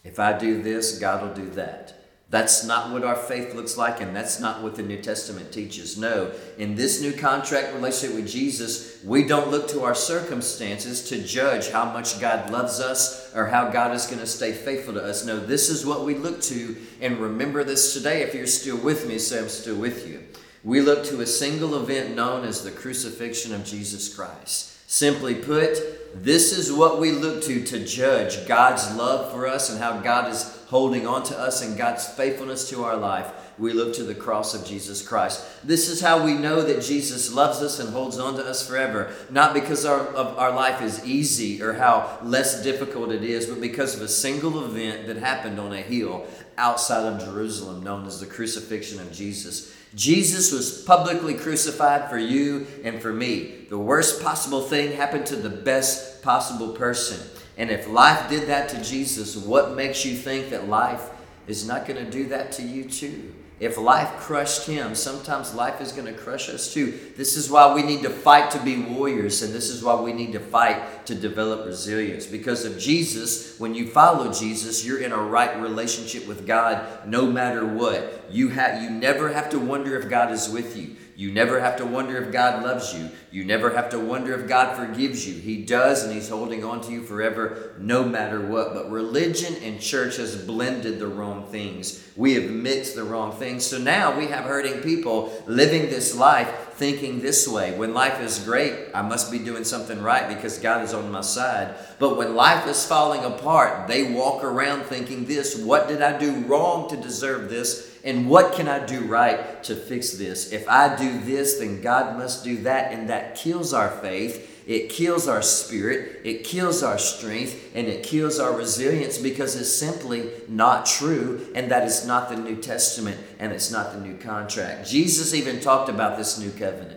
If 0.07 0.21
I 0.21 0.39
do 0.39 0.63
this, 0.63 0.99
God 0.99 1.23
will 1.23 1.35
do 1.35 1.51
that. 1.51 1.93
That's 2.29 2.65
not 2.65 2.91
what 2.91 3.05
our 3.05 3.15
faith 3.15 3.55
looks 3.55 3.77
like, 3.77 4.01
and 4.01 4.15
that's 4.15 4.41
not 4.41 4.61
what 4.61 4.75
the 4.75 4.83
New 4.83 5.01
Testament 5.01 5.53
teaches. 5.53 5.97
No, 5.97 6.33
in 6.59 6.75
this 6.75 7.01
new 7.01 7.13
contract 7.13 7.73
relationship 7.73 8.17
with 8.17 8.29
Jesus, 8.29 9.03
we 9.05 9.25
don't 9.25 9.51
look 9.51 9.69
to 9.69 9.85
our 9.85 9.95
circumstances 9.95 11.09
to 11.09 11.23
judge 11.23 11.71
how 11.71 11.85
much 11.85 12.21
God 12.21 12.51
loves 12.51 12.81
us 12.81 13.33
or 13.35 13.47
how 13.47 13.71
God 13.71 13.95
is 13.95 14.07
going 14.07 14.19
to 14.19 14.27
stay 14.27 14.53
faithful 14.53 14.95
to 14.95 15.05
us. 15.05 15.25
No, 15.25 15.39
this 15.39 15.69
is 15.69 15.87
what 15.87 16.05
we 16.05 16.15
look 16.15 16.41
to, 16.43 16.77
and 17.01 17.19
remember 17.19 17.63
this 17.63 17.95
today. 17.95 18.23
If 18.23 18.35
you're 18.35 18.47
still 18.47 18.79
with 18.79 19.07
me, 19.07 19.19
say 19.19 19.39
I'm 19.39 19.49
still 19.49 19.77
with 19.77 20.09
you. 20.09 20.25
We 20.65 20.81
look 20.81 21.05
to 21.05 21.21
a 21.21 21.27
single 21.27 21.81
event 21.81 22.17
known 22.17 22.45
as 22.45 22.65
the 22.65 22.73
crucifixion 22.73 23.55
of 23.55 23.65
Jesus 23.65 24.13
Christ. 24.13 24.76
Simply 24.87 25.35
put, 25.35 25.79
this 26.23 26.57
is 26.57 26.73
what 26.73 27.01
we 27.01 27.13
look 27.13 27.43
to 27.45 27.65
to 27.65 27.85
judge 27.85 28.47
God's 28.47 28.95
love 28.95 29.33
for 29.33 29.47
us 29.47 29.69
and 29.69 29.79
how 29.79 29.99
God 29.99 30.31
is 30.33 30.57
holding 30.69 31.07
on 31.07 31.23
to 31.25 31.39
us 31.39 31.63
and 31.63 31.77
God's 31.77 32.07
faithfulness 32.07 32.71
to 32.71 32.85
our 32.85 32.97
life. 32.97 33.33
We 33.59 33.73
look 33.73 33.95
to 33.95 34.05
the 34.05 34.15
cross 34.15 34.55
of 34.55 34.67
Jesus 34.67 35.07
Christ. 35.07 35.45
This 35.65 35.89
is 35.89 36.01
how 36.01 36.25
we 36.25 36.35
know 36.35 36.63
that 36.63 36.83
Jesus 36.83 37.33
loves 37.33 37.63
us 37.63 37.79
and 37.79 37.91
holds 37.91 38.19
on 38.19 38.35
to 38.35 38.45
us 38.45 38.67
forever. 38.67 39.13
Not 39.31 39.55
because 39.55 39.85
our, 39.87 40.15
our 40.15 40.53
life 40.53 40.83
is 40.83 41.05
easy 41.05 41.63
or 41.63 41.73
how 41.73 42.19
less 42.23 42.63
difficult 42.63 43.13
it 43.13 43.25
is, 43.25 43.47
but 43.47 43.61
because 43.61 43.95
of 43.95 44.03
a 44.03 44.09
single 44.09 44.65
event 44.65 45.07
that 45.07 45.17
happened 45.17 45.59
on 45.59 45.73
a 45.73 45.81
hill 45.81 46.27
outside 46.59 47.07
of 47.07 47.25
Jerusalem 47.25 47.83
known 47.83 48.07
as 48.07 48.21
the 48.21 48.27
crucifixion 48.27 49.01
of 49.01 49.13
Jesus. 49.13 49.75
Jesus 49.97 50.53
was 50.53 50.83
publicly 50.83 51.33
crucified 51.33 52.11
for 52.11 52.19
you 52.19 52.67
and 52.85 53.01
for 53.01 53.15
me. 53.15 53.65
The 53.71 53.79
worst 53.79 54.23
possible 54.23 54.61
thing 54.61 54.93
happened 54.93 55.25
to 55.29 55.37
the 55.37 55.49
best 55.49 56.23
possible 56.23 56.75
person. 56.75 57.27
And 57.57 57.71
if 57.71 57.89
life 57.89 58.29
did 58.29 58.49
that 58.49 58.69
to 58.69 58.83
Jesus, 58.85 59.37
what 59.37 59.75
makes 59.75 60.05
you 60.05 60.15
think 60.15 60.51
that 60.51 60.69
life 60.69 61.09
is 61.47 61.67
not 61.67 61.87
going 61.87 62.05
to 62.05 62.11
do 62.11 62.29
that 62.29 62.53
to 62.53 62.63
you 62.63 62.85
too? 62.85 63.35
If 63.59 63.79
life 63.79 64.19
crushed 64.19 64.67
him, 64.67 64.95
sometimes 64.95 65.55
life 65.55 65.81
is 65.81 65.93
going 65.93 66.13
to 66.13 66.21
crush 66.21 66.51
us 66.51 66.75
too. 66.75 66.99
This 67.17 67.39
is 67.39 67.51
why 67.51 67.75
we 67.75 67.83
need 67.83 68.03
to 68.03 68.11
fight 68.11 68.51
to 68.51 68.59
be 68.59 68.83
warriors, 68.83 69.43
and 69.43 69.55
this 69.55 69.71
is 69.71 69.83
why 69.83 69.99
we 69.99 70.13
need 70.13 70.33
to 70.33 70.41
fight 70.41 71.07
to 71.07 71.15
develop 71.15 71.65
resilience. 71.65 72.27
Because 72.27 72.67
of 72.67 72.79
Jesus, 72.79 73.59
when 73.59 73.75
you 73.75 73.89
follow 73.89 74.31
Jesus, 74.31 74.85
you're 74.85 75.01
in 75.01 75.13
a 75.13 75.17
right 75.17 75.59
relationship 75.59 76.27
with 76.27 76.47
God 76.47 77.09
no 77.09 77.27
matter 77.31 77.65
what. 77.65 78.27
You 78.31 78.51
have 78.51 78.83
you 78.83 78.91
never 78.91 79.33
have 79.33 79.49
to 79.51 79.59
wonder 79.59 79.99
if 79.99 80.11
God 80.11 80.33
is 80.33 80.51
with 80.51 80.77
you. 80.77 80.97
You 81.17 81.33
never 81.33 81.61
have 81.61 81.77
to 81.79 81.87
wonder 81.87 82.23
if 82.23 82.31
God 82.31 82.63
loves 82.63 82.93
you. 82.93 83.11
You 83.31 83.43
never 83.43 83.71
have 83.71 83.89
to 83.91 83.99
wonder 83.99 84.39
if 84.39 84.47
God 84.47 84.77
forgives 84.77 85.27
you. 85.27 85.33
He 85.35 85.65
does, 85.65 86.05
and 86.05 86.13
He's 86.13 86.29
holding 86.29 86.63
on 86.63 86.83
to 86.83 86.93
you 86.93 87.03
forever, 87.03 87.73
no 87.79 88.05
matter 88.05 88.45
what. 88.47 88.75
But 88.75 88.91
religion 88.91 89.55
and 89.63 89.81
church 89.81 90.17
has 90.17 90.37
blended 90.37 90.99
the 90.99 91.07
wrong 91.07 91.47
things. 91.47 92.07
We 92.17 92.35
have 92.35 92.51
mixed 92.51 92.97
the 92.97 93.05
wrong 93.05 93.33
things. 93.33 93.65
So 93.65 93.79
now 93.79 94.19
we 94.19 94.27
have 94.27 94.45
hurting 94.45 94.83
people 94.83 95.33
living 95.47 95.89
this 95.89 96.15
life 96.15 96.75
thinking 96.77 97.21
this 97.21 97.49
way. 97.49 97.77
When 97.77 97.95
life 97.95 98.21
is 98.21 98.39
great, 98.41 98.75
I 98.93 99.01
must 99.01 99.33
be 99.33 99.39
doing 99.39 99.65
something 99.65 100.03
right 100.03 100.29
because 100.29 100.59
God 100.59 100.85
is 100.85 100.93
on 100.93 101.11
my 101.11 101.23
side. 101.23 101.75
But 101.99 102.19
when 102.19 102.35
life 102.35 102.67
is 102.69 102.85
falling 102.85 103.25
apart, 103.25 103.89
they 103.89 104.13
walk 104.13 104.45
around 104.45 104.83
thinking 104.85 105.25
this 105.25 105.59
What 105.59 105.89
did 105.89 106.03
I 106.03 106.19
do 106.19 106.41
wrong 106.43 106.91
to 106.91 106.97
deserve 106.97 107.49
this? 107.49 107.96
And 108.07 108.29
what 108.29 108.55
can 108.55 108.69
I 108.69 108.87
do 108.87 109.01
right 109.01 109.65
to 109.65 109.75
fix 109.75 110.13
this? 110.13 110.53
If 110.53 110.69
I 110.69 110.95
do 110.95 111.21
this, 111.23 111.59
then 111.59 111.81
God 111.83 112.17
must 112.17 112.45
do 112.45 112.59
that. 112.59 112.93
And 112.93 113.11
that 113.11 113.35
kills 113.35 113.75
our 113.75 113.91
faith. 113.91 114.65
It 114.65 114.91
kills 114.91 115.27
our 115.27 115.43
spirit. 115.43 116.21
It 116.23 116.45
kills 116.45 116.85
our 116.85 116.99
strength. 116.99 117.73
And 117.75 117.89
it 117.89 118.05
kills 118.05 118.39
our 118.39 118.57
resilience 118.57 119.19
because 119.19 119.57
it's 119.57 119.75
simply 119.75 120.31
not 120.47 120.87
true. 120.87 121.49
And 121.57 121.69
that 121.73 121.83
is 121.83 122.07
not 122.07 122.29
the 122.29 122.37
New 122.37 122.57
Testament 122.57 123.19
and 123.41 123.53
it's 123.53 123.73
not 123.73 123.93
the 123.93 124.01
new 124.01 124.17
contract. 124.17 124.89
Jesus 124.89 125.35
even 125.35 125.59
talked 125.59 125.89
about 125.89 126.17
this 126.17 126.39
new 126.39 126.53
covenant. 126.53 126.96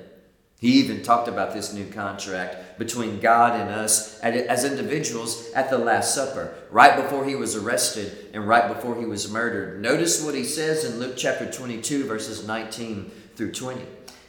He 0.59 0.73
even 0.73 1.03
talked 1.03 1.29
about 1.29 1.53
this 1.53 1.73
new 1.73 1.85
contract 1.85 2.77
between 2.77 3.21
God 3.21 3.57
and 3.57 3.69
us 3.69 4.19
as 4.19 4.65
individuals 4.65 5.49
at 5.53 5.69
the 5.69 5.77
Last 5.77 6.13
Supper, 6.13 6.53
right 6.69 7.01
before 7.01 7.25
he 7.25 7.35
was 7.35 7.55
arrested 7.55 8.29
and 8.33 8.45
right 8.45 8.67
before 8.67 8.97
he 8.99 9.05
was 9.05 9.31
murdered. 9.31 9.81
Notice 9.81 10.21
what 10.21 10.35
he 10.35 10.43
says 10.43 10.83
in 10.83 10.99
Luke 10.99 11.13
chapter 11.15 11.49
22, 11.49 12.05
verses 12.05 12.45
19 12.45 13.09
through 13.37 13.53
20. 13.53 13.81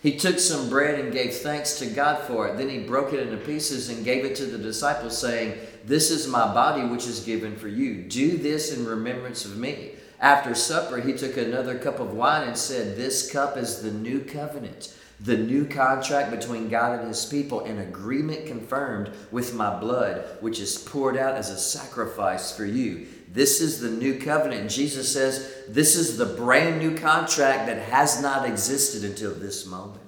He 0.02 0.16
took 0.16 0.38
some 0.38 0.70
bread 0.70 1.00
and 1.00 1.12
gave 1.12 1.34
thanks 1.34 1.78
to 1.80 1.86
God 1.86 2.22
for 2.22 2.48
it. 2.48 2.56
Then 2.56 2.70
he 2.70 2.78
broke 2.78 3.12
it 3.12 3.20
into 3.20 3.36
pieces 3.36 3.88
and 3.88 4.04
gave 4.04 4.24
it 4.24 4.36
to 4.36 4.46
the 4.46 4.56
disciples, 4.56 5.18
saying, 5.18 5.58
This 5.84 6.12
is 6.12 6.28
my 6.28 6.54
body 6.54 6.84
which 6.84 7.06
is 7.06 7.24
given 7.24 7.56
for 7.56 7.68
you. 7.68 8.04
Do 8.04 8.38
this 8.38 8.72
in 8.72 8.86
remembrance 8.86 9.44
of 9.44 9.58
me. 9.58 9.92
After 10.20 10.54
supper, 10.54 11.00
he 11.00 11.12
took 11.12 11.36
another 11.36 11.78
cup 11.78 11.98
of 11.98 12.14
wine 12.14 12.46
and 12.46 12.56
said, 12.56 12.96
This 12.96 13.30
cup 13.30 13.56
is 13.56 13.82
the 13.82 13.90
new 13.90 14.20
covenant, 14.20 14.94
the 15.22 15.36
new 15.36 15.66
contract 15.66 16.30
between 16.30 16.68
God 16.68 16.98
and 16.98 17.08
his 17.08 17.26
people, 17.26 17.64
an 17.64 17.78
agreement 17.78 18.46
confirmed 18.46 19.10
with 19.30 19.54
my 19.54 19.78
blood, 19.78 20.24
which 20.40 20.60
is 20.60 20.78
poured 20.78 21.16
out 21.16 21.34
as 21.34 21.50
a 21.50 21.58
sacrifice 21.58 22.56
for 22.56 22.64
you. 22.64 23.06
This 23.28 23.60
is 23.60 23.80
the 23.80 23.90
new 23.90 24.18
covenant. 24.18 24.62
And 24.62 24.70
Jesus 24.70 25.12
says, 25.12 25.64
This 25.68 25.94
is 25.94 26.16
the 26.16 26.26
brand 26.26 26.78
new 26.78 26.96
contract 26.96 27.66
that 27.66 27.88
has 27.90 28.22
not 28.22 28.48
existed 28.48 29.04
until 29.04 29.34
this 29.34 29.66
moment. 29.66 30.00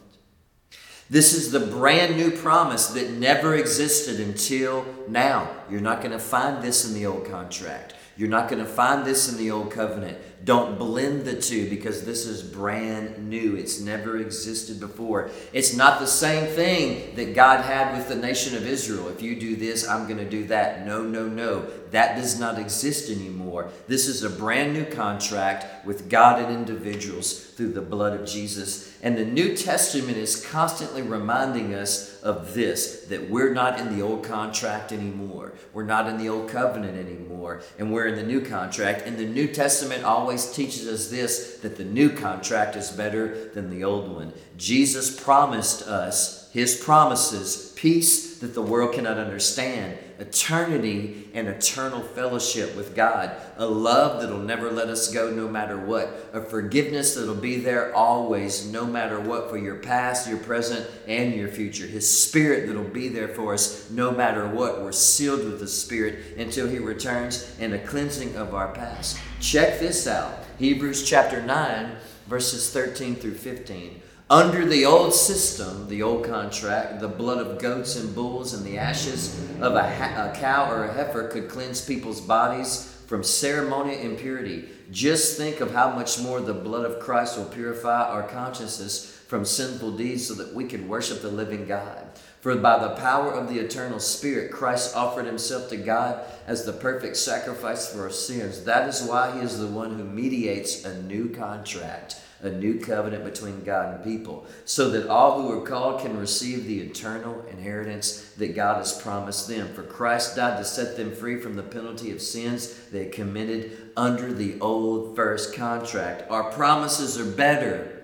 This 1.10 1.34
is 1.34 1.52
the 1.52 1.60
brand 1.60 2.16
new 2.16 2.30
promise 2.30 2.86
that 2.88 3.10
never 3.10 3.54
existed 3.54 4.18
until 4.18 4.86
now. 5.08 5.54
You're 5.70 5.82
not 5.82 6.00
going 6.00 6.12
to 6.12 6.18
find 6.18 6.62
this 6.62 6.88
in 6.88 6.94
the 6.94 7.04
old 7.04 7.26
contract. 7.26 7.94
You're 8.16 8.30
not 8.30 8.48
going 8.48 8.64
to 8.64 8.70
find 8.70 9.04
this 9.04 9.30
in 9.30 9.36
the 9.36 9.50
old 9.50 9.70
covenant. 9.70 10.16
Don't 10.44 10.78
blend 10.78 11.24
the 11.24 11.40
two 11.40 11.70
because 11.70 12.04
this 12.04 12.26
is 12.26 12.42
brand 12.42 13.28
new. 13.28 13.54
It's 13.54 13.80
never 13.80 14.18
existed 14.18 14.80
before. 14.80 15.30
It's 15.52 15.74
not 15.76 16.00
the 16.00 16.06
same 16.06 16.46
thing 16.46 17.14
that 17.14 17.34
God 17.34 17.64
had 17.64 17.96
with 17.96 18.08
the 18.08 18.16
nation 18.16 18.56
of 18.56 18.66
Israel. 18.66 19.08
If 19.08 19.22
you 19.22 19.38
do 19.38 19.54
this, 19.54 19.88
I'm 19.88 20.06
going 20.06 20.18
to 20.18 20.28
do 20.28 20.44
that. 20.48 20.84
No, 20.84 21.02
no, 21.02 21.28
no. 21.28 21.66
That 21.92 22.16
does 22.16 22.40
not 22.40 22.58
exist 22.58 23.10
anymore. 23.10 23.70
This 23.86 24.08
is 24.08 24.22
a 24.22 24.30
brand 24.30 24.72
new 24.72 24.86
contract 24.86 25.84
with 25.84 26.08
God 26.08 26.42
and 26.42 26.50
individuals 26.50 27.38
through 27.38 27.74
the 27.74 27.82
blood 27.82 28.18
of 28.18 28.26
Jesus. 28.26 28.98
And 29.02 29.18
the 29.18 29.26
New 29.26 29.54
Testament 29.54 30.16
is 30.16 30.46
constantly 30.46 31.02
reminding 31.02 31.74
us 31.74 32.22
of 32.22 32.54
this 32.54 33.04
that 33.10 33.28
we're 33.28 33.52
not 33.52 33.78
in 33.78 33.94
the 33.94 34.02
old 34.02 34.24
contract 34.24 34.90
anymore. 34.90 35.52
We're 35.74 35.84
not 35.84 36.08
in 36.08 36.16
the 36.16 36.30
old 36.30 36.48
covenant 36.48 36.96
anymore. 36.96 37.60
And 37.78 37.92
we're 37.92 38.06
in 38.06 38.14
the 38.14 38.22
new 38.22 38.40
contract. 38.40 39.02
And 39.06 39.18
the 39.18 39.26
New 39.26 39.48
Testament 39.48 40.02
always 40.02 40.31
teaches 40.36 40.86
us 40.88 41.08
this 41.08 41.58
that 41.58 41.76
the 41.76 41.84
new 41.84 42.08
contract 42.10 42.76
is 42.76 42.90
better 42.90 43.48
than 43.50 43.70
the 43.70 43.84
old 43.84 44.12
one. 44.12 44.32
Jesus 44.56 45.18
promised 45.18 45.82
us 45.82 46.50
his 46.52 46.76
promises, 46.76 47.72
peace 47.76 48.31
that 48.42 48.54
the 48.54 48.62
world 48.62 48.92
cannot 48.92 49.18
understand, 49.18 49.96
eternity 50.18 51.30
and 51.32 51.46
eternal 51.46 52.02
fellowship 52.02 52.76
with 52.76 52.94
God, 52.94 53.30
a 53.56 53.64
love 53.64 54.20
that'll 54.20 54.38
never 54.38 54.68
let 54.70 54.88
us 54.88 55.12
go 55.12 55.30
no 55.30 55.48
matter 55.48 55.78
what, 55.78 56.28
a 56.32 56.40
forgiveness 56.40 57.14
that'll 57.14 57.36
be 57.36 57.56
there 57.56 57.94
always 57.94 58.66
no 58.66 58.84
matter 58.84 59.20
what 59.20 59.48
for 59.48 59.56
your 59.56 59.76
past, 59.76 60.28
your 60.28 60.38
present, 60.38 60.90
and 61.06 61.34
your 61.34 61.48
future, 61.48 61.86
His 61.86 62.22
Spirit 62.22 62.66
that'll 62.66 62.82
be 62.82 63.08
there 63.08 63.28
for 63.28 63.54
us 63.54 63.88
no 63.90 64.10
matter 64.10 64.48
what. 64.48 64.82
We're 64.82 64.90
sealed 64.90 65.44
with 65.44 65.60
the 65.60 65.68
Spirit 65.68 66.36
until 66.36 66.68
He 66.68 66.80
returns 66.80 67.56
and 67.60 67.72
a 67.72 67.78
cleansing 67.78 68.36
of 68.36 68.54
our 68.54 68.72
past. 68.72 69.18
Check 69.40 69.78
this 69.78 70.08
out 70.08 70.40
Hebrews 70.58 71.08
chapter 71.08 71.40
9, 71.40 71.92
verses 72.26 72.72
13 72.72 73.14
through 73.14 73.34
15. 73.34 74.02
Under 74.32 74.64
the 74.64 74.86
old 74.86 75.12
system, 75.12 75.86
the 75.90 76.02
old 76.02 76.24
contract, 76.24 77.00
the 77.00 77.06
blood 77.06 77.36
of 77.36 77.58
goats 77.58 77.96
and 77.96 78.14
bulls 78.14 78.54
and 78.54 78.64
the 78.64 78.78
ashes 78.78 79.38
of 79.60 79.74
a, 79.74 79.82
ha- 79.82 80.30
a 80.30 80.34
cow 80.34 80.72
or 80.72 80.84
a 80.84 80.92
heifer 80.94 81.28
could 81.28 81.50
cleanse 81.50 81.84
people's 81.84 82.22
bodies 82.22 82.98
from 83.06 83.22
ceremonial 83.22 84.00
impurity. 84.00 84.70
Just 84.90 85.36
think 85.36 85.60
of 85.60 85.74
how 85.74 85.94
much 85.94 86.18
more 86.18 86.40
the 86.40 86.54
blood 86.54 86.86
of 86.86 86.98
Christ 86.98 87.36
will 87.36 87.44
purify 87.44 88.04
our 88.04 88.22
consciences 88.22 89.04
from 89.28 89.44
sinful 89.44 89.98
deeds 89.98 90.28
so 90.28 90.32
that 90.36 90.54
we 90.54 90.64
can 90.64 90.88
worship 90.88 91.20
the 91.20 91.28
living 91.28 91.66
God. 91.66 92.02
For 92.40 92.56
by 92.56 92.78
the 92.78 92.94
power 92.94 93.34
of 93.34 93.50
the 93.50 93.60
eternal 93.60 94.00
Spirit, 94.00 94.50
Christ 94.50 94.96
offered 94.96 95.26
himself 95.26 95.68
to 95.68 95.76
God 95.76 96.24
as 96.46 96.64
the 96.64 96.72
perfect 96.72 97.18
sacrifice 97.18 97.92
for 97.92 98.04
our 98.04 98.10
sins. 98.10 98.64
That 98.64 98.88
is 98.88 99.02
why 99.02 99.36
he 99.36 99.40
is 99.40 99.58
the 99.58 99.66
one 99.66 99.98
who 99.98 100.04
mediates 100.04 100.86
a 100.86 101.02
new 101.02 101.28
contract 101.28 102.16
a 102.42 102.50
new 102.50 102.78
covenant 102.78 103.24
between 103.24 103.64
God 103.64 103.94
and 103.94 104.04
people, 104.04 104.46
so 104.64 104.90
that 104.90 105.08
all 105.08 105.40
who 105.40 105.52
are 105.52 105.66
called 105.66 106.00
can 106.00 106.18
receive 106.18 106.66
the 106.66 106.80
eternal 106.80 107.44
inheritance 107.50 108.32
that 108.36 108.54
God 108.54 108.78
has 108.78 109.00
promised 109.00 109.48
them. 109.48 109.72
For 109.74 109.82
Christ 109.82 110.36
died 110.36 110.58
to 110.58 110.64
set 110.64 110.96
them 110.96 111.14
free 111.14 111.40
from 111.40 111.54
the 111.54 111.62
penalty 111.62 112.10
of 112.10 112.20
sins 112.20 112.88
they 112.90 113.06
committed 113.06 113.92
under 113.96 114.32
the 114.32 114.58
old 114.60 115.14
first 115.14 115.54
contract. 115.54 116.30
Our 116.30 116.50
promises 116.52 117.18
are 117.18 117.30
better 117.30 118.02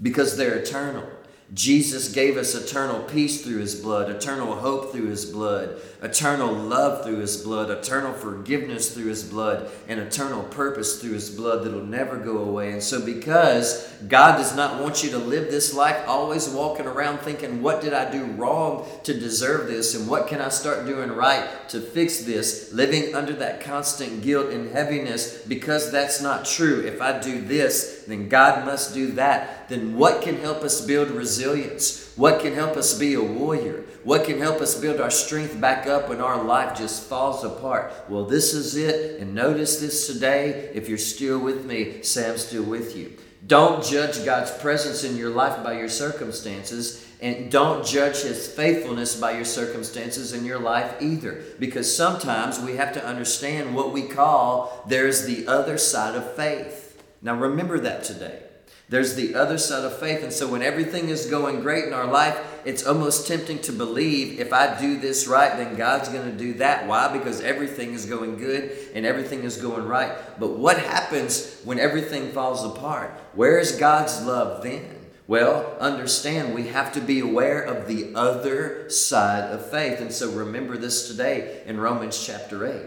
because 0.00 0.36
they're 0.36 0.56
eternal. 0.56 1.06
Jesus 1.54 2.12
gave 2.12 2.36
us 2.36 2.56
eternal 2.56 3.00
peace 3.02 3.44
through 3.44 3.58
his 3.58 3.76
blood, 3.76 4.10
eternal 4.10 4.56
hope 4.56 4.90
through 4.90 5.06
his 5.06 5.24
blood, 5.24 5.80
eternal 6.02 6.52
love 6.52 7.04
through 7.04 7.18
his 7.18 7.36
blood, 7.36 7.70
eternal 7.70 8.12
forgiveness 8.12 8.92
through 8.92 9.06
his 9.06 9.22
blood, 9.22 9.70
and 9.86 10.00
eternal 10.00 10.42
purpose 10.42 11.00
through 11.00 11.12
his 11.12 11.30
blood 11.30 11.64
that'll 11.64 11.84
never 11.84 12.16
go 12.16 12.38
away. 12.38 12.72
And 12.72 12.82
so, 12.82 13.04
because 13.04 13.88
God 14.08 14.36
does 14.36 14.56
not 14.56 14.82
want 14.82 15.04
you 15.04 15.10
to 15.10 15.18
live 15.18 15.48
this 15.48 15.72
life 15.72 16.02
always 16.08 16.48
walking 16.48 16.86
around 16.86 17.18
thinking, 17.18 17.62
What 17.62 17.80
did 17.80 17.92
I 17.92 18.10
do 18.10 18.24
wrong 18.24 18.86
to 19.04 19.14
deserve 19.14 19.68
this? 19.68 19.94
And 19.94 20.08
what 20.08 20.26
can 20.26 20.40
I 20.40 20.48
start 20.48 20.86
doing 20.86 21.12
right 21.12 21.68
to 21.68 21.80
fix 21.80 22.22
this? 22.22 22.72
Living 22.72 23.14
under 23.14 23.32
that 23.34 23.60
constant 23.60 24.22
guilt 24.22 24.50
and 24.50 24.70
heaviness 24.70 25.42
because 25.42 25.92
that's 25.92 26.20
not 26.20 26.46
true. 26.46 26.80
If 26.80 27.00
I 27.00 27.20
do 27.20 27.40
this, 27.40 28.03
then 28.06 28.28
God 28.28 28.64
must 28.64 28.94
do 28.94 29.12
that. 29.12 29.68
Then 29.68 29.96
what 29.96 30.22
can 30.22 30.36
help 30.40 30.62
us 30.62 30.80
build 30.80 31.10
resilience? 31.10 32.12
What 32.16 32.40
can 32.40 32.54
help 32.54 32.76
us 32.76 32.98
be 32.98 33.14
a 33.14 33.22
warrior? 33.22 33.84
What 34.04 34.24
can 34.26 34.38
help 34.38 34.60
us 34.60 34.78
build 34.78 35.00
our 35.00 35.10
strength 35.10 35.60
back 35.60 35.86
up 35.86 36.08
when 36.08 36.20
our 36.20 36.42
life 36.42 36.76
just 36.76 37.08
falls 37.08 37.42
apart? 37.42 37.92
Well, 38.08 38.26
this 38.26 38.52
is 38.52 38.76
it. 38.76 39.20
And 39.20 39.34
notice 39.34 39.80
this 39.80 40.06
today. 40.06 40.70
If 40.74 40.88
you're 40.88 40.98
still 40.98 41.38
with 41.38 41.64
me, 41.64 41.96
I'm 41.96 42.38
still 42.38 42.64
with 42.64 42.96
you. 42.96 43.16
Don't 43.46 43.84
judge 43.84 44.24
God's 44.24 44.50
presence 44.50 45.04
in 45.04 45.16
your 45.16 45.30
life 45.30 45.62
by 45.62 45.78
your 45.78 45.88
circumstances, 45.88 47.06
and 47.20 47.50
don't 47.50 47.84
judge 47.84 48.22
His 48.22 48.46
faithfulness 48.46 49.20
by 49.20 49.32
your 49.32 49.44
circumstances 49.44 50.32
in 50.32 50.46
your 50.46 50.58
life 50.58 50.94
either. 51.00 51.42
Because 51.58 51.94
sometimes 51.94 52.58
we 52.58 52.76
have 52.76 52.94
to 52.94 53.04
understand 53.04 53.74
what 53.74 53.92
we 53.92 54.02
call 54.02 54.84
there's 54.88 55.26
the 55.26 55.46
other 55.46 55.76
side 55.76 56.14
of 56.14 56.34
faith. 56.34 56.83
Now, 57.24 57.34
remember 57.34 57.80
that 57.80 58.04
today. 58.04 58.42
There's 58.90 59.14
the 59.14 59.34
other 59.34 59.56
side 59.56 59.84
of 59.84 59.98
faith. 59.98 60.22
And 60.22 60.32
so 60.32 60.46
when 60.46 60.62
everything 60.62 61.08
is 61.08 61.26
going 61.26 61.62
great 61.62 61.84
in 61.84 61.94
our 61.94 62.06
life, 62.06 62.38
it's 62.66 62.86
almost 62.86 63.26
tempting 63.26 63.60
to 63.62 63.72
believe 63.72 64.38
if 64.38 64.52
I 64.52 64.78
do 64.78 65.00
this 65.00 65.26
right, 65.26 65.56
then 65.56 65.74
God's 65.74 66.10
going 66.10 66.30
to 66.30 66.36
do 66.36 66.54
that. 66.54 66.86
Why? 66.86 67.10
Because 67.10 67.40
everything 67.40 67.94
is 67.94 68.04
going 68.04 68.36
good 68.36 68.70
and 68.94 69.06
everything 69.06 69.42
is 69.42 69.56
going 69.56 69.86
right. 69.86 70.12
But 70.38 70.58
what 70.58 70.78
happens 70.78 71.60
when 71.64 71.78
everything 71.78 72.30
falls 72.32 72.62
apart? 72.62 73.10
Where 73.32 73.58
is 73.58 73.72
God's 73.72 74.22
love 74.22 74.62
then? 74.62 75.00
Well, 75.26 75.74
understand 75.80 76.54
we 76.54 76.68
have 76.68 76.92
to 76.92 77.00
be 77.00 77.20
aware 77.20 77.62
of 77.62 77.88
the 77.88 78.14
other 78.14 78.90
side 78.90 79.50
of 79.50 79.70
faith. 79.70 80.02
And 80.02 80.12
so 80.12 80.30
remember 80.30 80.76
this 80.76 81.08
today 81.08 81.62
in 81.64 81.80
Romans 81.80 82.22
chapter 82.24 82.66
8. 82.66 82.82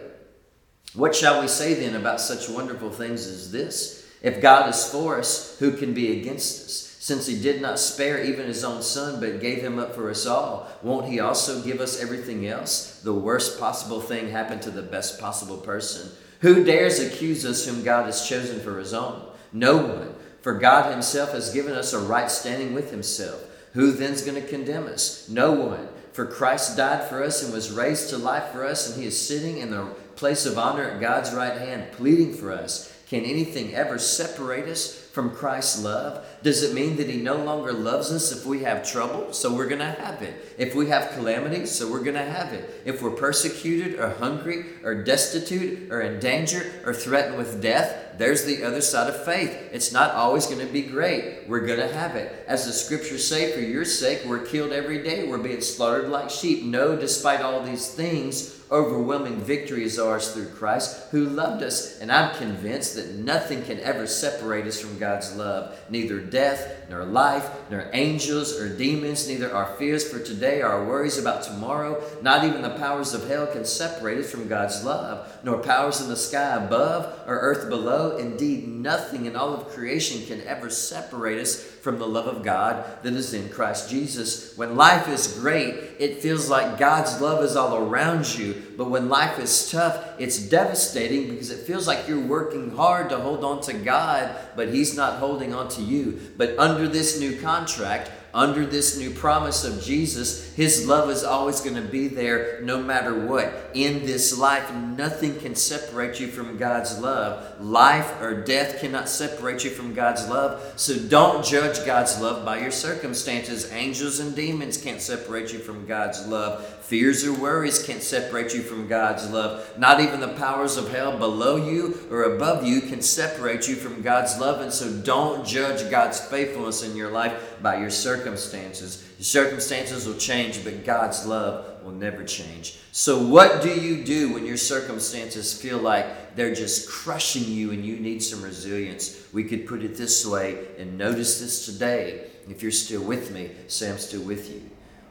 What 0.94 1.16
shall 1.16 1.42
we 1.42 1.48
say 1.48 1.74
then 1.74 1.96
about 1.96 2.22
such 2.22 2.48
wonderful 2.48 2.92
things 2.92 3.26
as 3.26 3.52
this? 3.52 3.97
If 4.28 4.42
God 4.42 4.70
is 4.70 4.84
for 4.84 5.18
us, 5.18 5.58
who 5.58 5.72
can 5.72 5.94
be 5.94 6.20
against 6.20 6.66
us? 6.66 6.98
Since 7.00 7.28
he 7.28 7.42
did 7.42 7.62
not 7.62 7.80
spare 7.80 8.22
even 8.22 8.46
his 8.46 8.66
own 8.66 8.82
son, 8.82 9.22
but 9.22 9.40
gave 9.40 9.60
him 9.60 9.80
up 9.80 9.96
for 9.96 10.10
us 10.10 10.26
all, 10.26 10.68
won't 10.84 11.08
he 11.08 11.22
also 11.22 11.62
give 11.62 11.80
us 11.80 12.02
everything 12.02 12.46
else? 12.46 13.00
The 13.06 13.14
worst 13.14 13.58
possible 13.58 14.02
thing 14.02 14.28
happened 14.28 14.62
to 14.64 14.70
the 14.70 14.82
best 14.82 15.18
possible 15.18 15.56
person. 15.56 16.12
Who 16.42 16.66
dares 16.66 17.00
accuse 17.00 17.46
us 17.46 17.66
whom 17.66 17.86
God 17.86 18.06
has 18.06 18.28
chosen 18.28 18.60
for 18.60 18.78
his 18.80 18.94
own? 18.94 19.22
No 19.54 19.78
one. 19.78 20.14
For 20.42 20.56
God 20.56 20.92
himself 20.92 21.32
has 21.32 21.54
given 21.54 21.72
us 21.72 21.94
a 21.94 22.00
right 22.00 22.30
standing 22.30 22.74
with 22.74 22.92
himself. 22.92 23.42
Who 23.76 23.94
then's 23.94 24.24
going 24.24 24.42
to 24.42 24.46
condemn 24.46 24.88
us? 24.88 25.30
No 25.30 25.54
one. 25.54 25.88
For 26.12 26.26
Christ 26.26 26.76
died 26.76 27.08
for 27.08 27.24
us 27.24 27.42
and 27.44 27.54
was 27.54 27.72
raised 27.72 28.10
to 28.10 28.18
life 28.18 28.52
for 28.52 28.66
us, 28.66 28.90
and 28.90 29.02
he 29.02 29.08
is 29.08 29.26
sitting 29.26 29.60
in 29.60 29.72
the 29.72 29.86
place 30.18 30.46
of 30.46 30.58
honor 30.58 30.84
at 30.84 31.00
God's 31.00 31.34
right 31.34 31.58
hand, 31.58 31.94
pleading 31.94 32.34
for 32.34 32.52
us. 32.52 32.94
Can 33.10 33.24
anything 33.24 33.74
ever 33.74 33.98
separate 34.00 34.68
us 34.68 34.94
from 34.94 35.32
Christ's 35.32 35.82
love? 35.82 36.26
Does 36.44 36.62
it 36.62 36.76
mean 36.76 36.98
that 36.98 37.10
He 37.10 37.22
no 37.22 37.38
longer 37.38 37.72
loves 37.72 38.12
us 38.12 38.34
if 38.34 38.46
we 38.46 38.64
have 38.64 38.86
trouble? 38.86 39.32
So 39.32 39.56
we're 39.56 39.70
going 39.70 39.80
to 39.80 39.86
have 39.86 40.22
it. 40.22 40.56
If 40.58 40.76
we 40.76 40.90
have 40.90 41.12
calamity, 41.12 41.66
so 41.68 41.90
we're 41.90 42.04
going 42.04 42.18
to 42.18 42.26
have 42.26 42.52
it. 42.52 42.82
If 42.84 43.02
we're 43.02 43.12
persecuted 43.12 43.98
or 43.98 44.10
hungry 44.10 44.66
or 44.84 45.04
destitute 45.06 45.90
or 45.90 46.02
in 46.02 46.20
danger 46.20 46.70
or 46.86 46.94
threatened 46.94 47.38
with 47.38 47.62
death, 47.62 48.07
there's 48.18 48.46
the 48.46 48.64
other 48.64 48.82
side 48.82 49.10
of 49.10 49.24
faith. 49.24 49.70
It's 49.72 49.92
not 49.92 50.12
always 50.12 50.48
going 50.48 50.66
to 50.66 50.72
be 50.72 50.82
great. 50.82 51.48
We're 51.48 51.66
going 51.66 51.80
to 51.80 51.94
have 51.94 52.16
it. 52.16 52.46
As 52.48 52.66
the 52.66 52.74
scriptures 52.74 53.28
say, 53.28 53.52
for 53.52 53.60
your 53.60 53.86
sake, 53.86 54.24
we're 54.26 54.46
killed 54.46 54.72
every 54.72 55.04
day. 55.04 55.28
We're 55.28 55.38
being 55.38 55.62
slaughtered 55.62 56.10
like 56.10 56.30
sheep. 56.30 56.64
No, 56.64 56.96
despite 56.96 57.42
all 57.42 57.62
these 57.62 57.94
things, 57.94 58.62
overwhelming 58.72 59.38
victory 59.38 59.84
is 59.84 60.00
ours 60.00 60.32
through 60.32 60.50
Christ 60.50 61.10
who 61.12 61.26
loved 61.26 61.64
us. 61.64 62.00
And 62.00 62.12
I'm 62.12 62.36
convinced 62.38 62.96
that 62.96 63.14
nothing 63.16 63.64
can 63.64 63.80
ever 63.82 64.08
separate 64.08 64.66
us 64.66 64.80
from 64.80 64.98
God's 64.98 65.36
love, 65.36 65.80
neither 65.90 66.20
death, 66.20 66.90
nor 66.90 67.06
life, 67.06 67.50
nor 67.70 67.90
angels 67.94 68.60
or 68.60 68.70
demons, 68.76 69.28
neither 69.28 69.54
our 69.54 69.76
fears 69.76 70.10
for 70.10 70.20
today, 70.20 70.62
or 70.62 70.68
our 70.68 70.86
worries 70.86 71.18
about 71.18 71.44
tomorrow, 71.44 72.02
not 72.22 72.44
even 72.44 72.62
the 72.62 72.70
powers 72.72 73.14
of 73.14 73.28
hell 73.28 73.48
can 73.48 73.66
separate 73.66 74.18
us 74.18 74.32
from 74.32 74.48
God's 74.48 74.84
love, 74.84 75.32
nor 75.44 75.60
powers 75.60 76.02
in 76.02 76.10
the 76.10 76.16
sky 76.16 76.56
above 76.56 77.06
or 77.28 77.40
earth 77.40 77.70
below. 77.70 78.18
Indeed, 78.18 78.68
nothing 78.68 79.26
in 79.26 79.36
all 79.36 79.54
of 79.54 79.70
creation 79.70 80.26
can 80.26 80.46
ever 80.48 80.70
separate 80.70 81.40
us 81.40 81.62
from 81.88 82.00
the 82.00 82.06
love 82.06 82.28
of 82.28 82.44
God 82.44 82.84
that 83.04 83.14
is 83.14 83.34
in 83.34 83.48
Christ 83.48 83.90
Jesus. 83.90 84.58
When 84.58 84.76
life 84.76 85.08
is 85.08 85.40
great, 85.40 85.74
it 86.00 86.22
feels 86.22 86.50
like 86.50 86.78
God's 86.78 87.22
love 87.22 87.42
is 87.46 87.56
all 87.56 87.78
around 87.78 88.38
you. 88.38 88.62
But 88.76 88.90
when 88.90 89.08
life 89.08 89.40
is 89.40 89.72
tough, 89.72 90.06
it's 90.20 90.38
devastating 90.38 91.30
because 91.30 91.50
it 91.50 91.66
feels 91.66 91.88
like 91.88 92.06
you're 92.06 92.20
working 92.20 92.76
hard 92.76 93.08
to 93.12 93.18
hold 93.18 93.46
on 93.46 93.62
to 93.62 93.74
God, 93.74 94.36
but 94.58 94.68
He's 94.68 94.98
not 94.98 95.20
holding 95.20 95.54
on 95.54 95.70
to 95.70 95.82
you. 95.82 96.20
But 96.36 96.60
under 96.60 96.90
this 96.90 97.22
new 97.22 97.40
contract, 97.40 98.12
under 98.34 98.66
this 98.66 98.98
new 98.98 99.12
promise 99.12 99.64
of 99.64 99.82
Jesus, 99.82 100.54
His 100.54 100.88
love 100.88 101.10
is 101.10 101.24
always 101.24 101.62
going 101.62 101.76
to 101.76 101.82
be 101.82 102.08
there 102.08 102.60
no 102.62 102.82
matter 102.82 103.26
what. 103.26 103.72
In 103.74 104.06
this 104.06 104.38
life, 104.38 104.74
nothing 104.74 105.40
can 105.40 105.56
separate 105.56 106.20
you 106.20 106.28
from 106.28 106.58
God's 106.58 107.00
love. 107.00 107.62
Life 107.62 108.22
or 108.22 108.44
death 108.44 108.80
cannot 108.80 109.10
separate 109.10 109.64
you 109.64 109.70
from 109.70 109.94
God's 109.94 110.28
love. 110.28 110.74
So 110.76 110.98
don't 110.98 111.44
judge 111.46 111.86
God's 111.86 112.20
love 112.20 112.46
by 112.46 112.60
your 112.60 112.72
circumstances. 112.72 113.72
Angels 113.72 114.20
and 114.20 114.36
demons 114.36 114.78
can't 114.78 115.02
separate 115.02 115.54
you 115.54 115.60
from 115.60 115.86
God's 115.86 116.26
love. 116.28 116.66
Fears 116.88 117.26
or 117.26 117.34
worries 117.34 117.84
can't 117.84 118.02
separate 118.02 118.54
you 118.54 118.62
from 118.62 118.88
God's 118.88 119.30
love. 119.30 119.78
Not 119.78 120.00
even 120.00 120.22
the 120.22 120.30
powers 120.30 120.78
of 120.78 120.90
hell 120.90 121.18
below 121.18 121.58
you 121.58 122.08
or 122.10 122.36
above 122.36 122.66
you 122.66 122.82
can 122.82 123.02
separate 123.02 123.68
you 123.68 123.76
from 123.76 124.02
God's 124.02 124.40
love. 124.40 124.62
And 124.62 124.72
so 124.72 124.92
don't 125.02 125.46
judge 125.46 125.90
God's 125.92 126.20
faithfulness 126.20 126.84
in 126.84 126.96
your 126.96 127.12
life 127.12 127.57
by 127.62 127.80
your 127.80 127.90
circumstances. 127.90 129.08
Your 129.18 129.26
circumstances 129.26 130.06
will 130.06 130.18
change, 130.18 130.64
but 130.64 130.86
God's 130.86 131.26
love 131.26 131.84
will 131.84 131.92
never 131.92 132.24
change. 132.24 132.80
So, 132.92 133.22
what 133.22 133.62
do 133.62 133.70
you 133.70 134.04
do 134.04 134.34
when 134.34 134.46
your 134.46 134.58
circumstances 134.58 135.60
feel 135.60 135.78
like 135.78 136.36
they're 136.36 136.54
just 136.54 136.90
crushing 136.90 137.46
you 137.46 137.72
and 137.72 137.86
you 137.86 137.98
need 137.98 138.22
some 138.24 138.42
resilience? 138.42 139.28
We 139.34 139.44
could 139.44 139.68
put 139.68 139.84
it 139.84 139.96
this 139.96 140.26
way 140.26 140.68
and 140.78 140.98
notice 140.98 141.40
this 141.40 141.66
today. 141.66 142.28
If 142.50 142.62
you're 142.62 142.72
still 142.72 143.04
with 143.04 143.32
me, 143.32 143.52
I'm 143.82 143.98
still 143.98 144.22
with 144.22 144.50
you. 144.52 144.70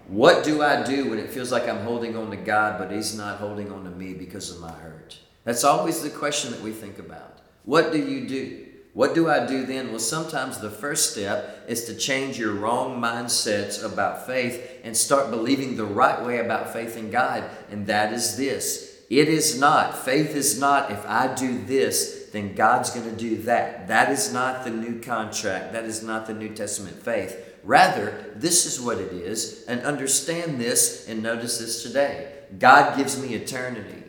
What 0.08 0.44
do 0.44 0.62
I 0.62 0.82
do 0.82 1.10
when 1.10 1.18
it 1.18 1.30
feels 1.30 1.50
like 1.50 1.68
I'm 1.68 1.84
holding 1.84 2.16
on 2.16 2.30
to 2.30 2.36
God, 2.36 2.78
but 2.78 2.92
He's 2.92 3.16
not 3.16 3.38
holding 3.38 3.72
on 3.72 3.84
to 3.84 3.90
me 3.90 4.14
because 4.14 4.50
of 4.50 4.60
my 4.60 4.70
hurt? 4.70 5.18
That's 5.44 5.64
always 5.64 6.02
the 6.02 6.10
question 6.10 6.50
that 6.52 6.60
we 6.60 6.72
think 6.72 6.98
about. 6.98 7.40
What 7.64 7.92
do 7.92 7.98
you 7.98 8.28
do? 8.28 8.66
What 8.96 9.14
do 9.14 9.28
I 9.28 9.44
do 9.44 9.66
then? 9.66 9.90
Well, 9.90 9.98
sometimes 9.98 10.58
the 10.58 10.70
first 10.70 11.12
step 11.12 11.66
is 11.68 11.84
to 11.84 11.94
change 11.94 12.38
your 12.38 12.54
wrong 12.54 12.98
mindsets 12.98 13.84
about 13.84 14.26
faith 14.26 14.80
and 14.84 14.96
start 14.96 15.30
believing 15.30 15.76
the 15.76 15.84
right 15.84 16.24
way 16.24 16.38
about 16.38 16.72
faith 16.72 16.96
in 16.96 17.10
God. 17.10 17.44
And 17.70 17.86
that 17.88 18.14
is 18.14 18.38
this 18.38 19.02
it 19.10 19.28
is 19.28 19.60
not, 19.60 19.98
faith 19.98 20.34
is 20.34 20.58
not, 20.58 20.90
if 20.90 21.04
I 21.04 21.34
do 21.34 21.62
this, 21.64 22.30
then 22.32 22.54
God's 22.54 22.88
going 22.88 23.04
to 23.10 23.14
do 23.14 23.36
that. 23.42 23.86
That 23.88 24.10
is 24.10 24.32
not 24.32 24.64
the 24.64 24.70
new 24.70 24.98
contract. 24.98 25.74
That 25.74 25.84
is 25.84 26.02
not 26.02 26.26
the 26.26 26.32
New 26.32 26.54
Testament 26.54 26.96
faith. 26.96 27.36
Rather, 27.64 28.32
this 28.34 28.64
is 28.64 28.80
what 28.80 28.96
it 28.96 29.12
is, 29.12 29.66
and 29.68 29.82
understand 29.82 30.58
this 30.58 31.06
and 31.06 31.22
notice 31.22 31.58
this 31.58 31.82
today. 31.82 32.32
God 32.58 32.96
gives 32.96 33.20
me 33.20 33.34
eternity 33.34 34.04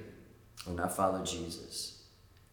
when 0.64 0.80
I 0.80 0.88
follow 0.88 1.26
Jesus. 1.26 1.97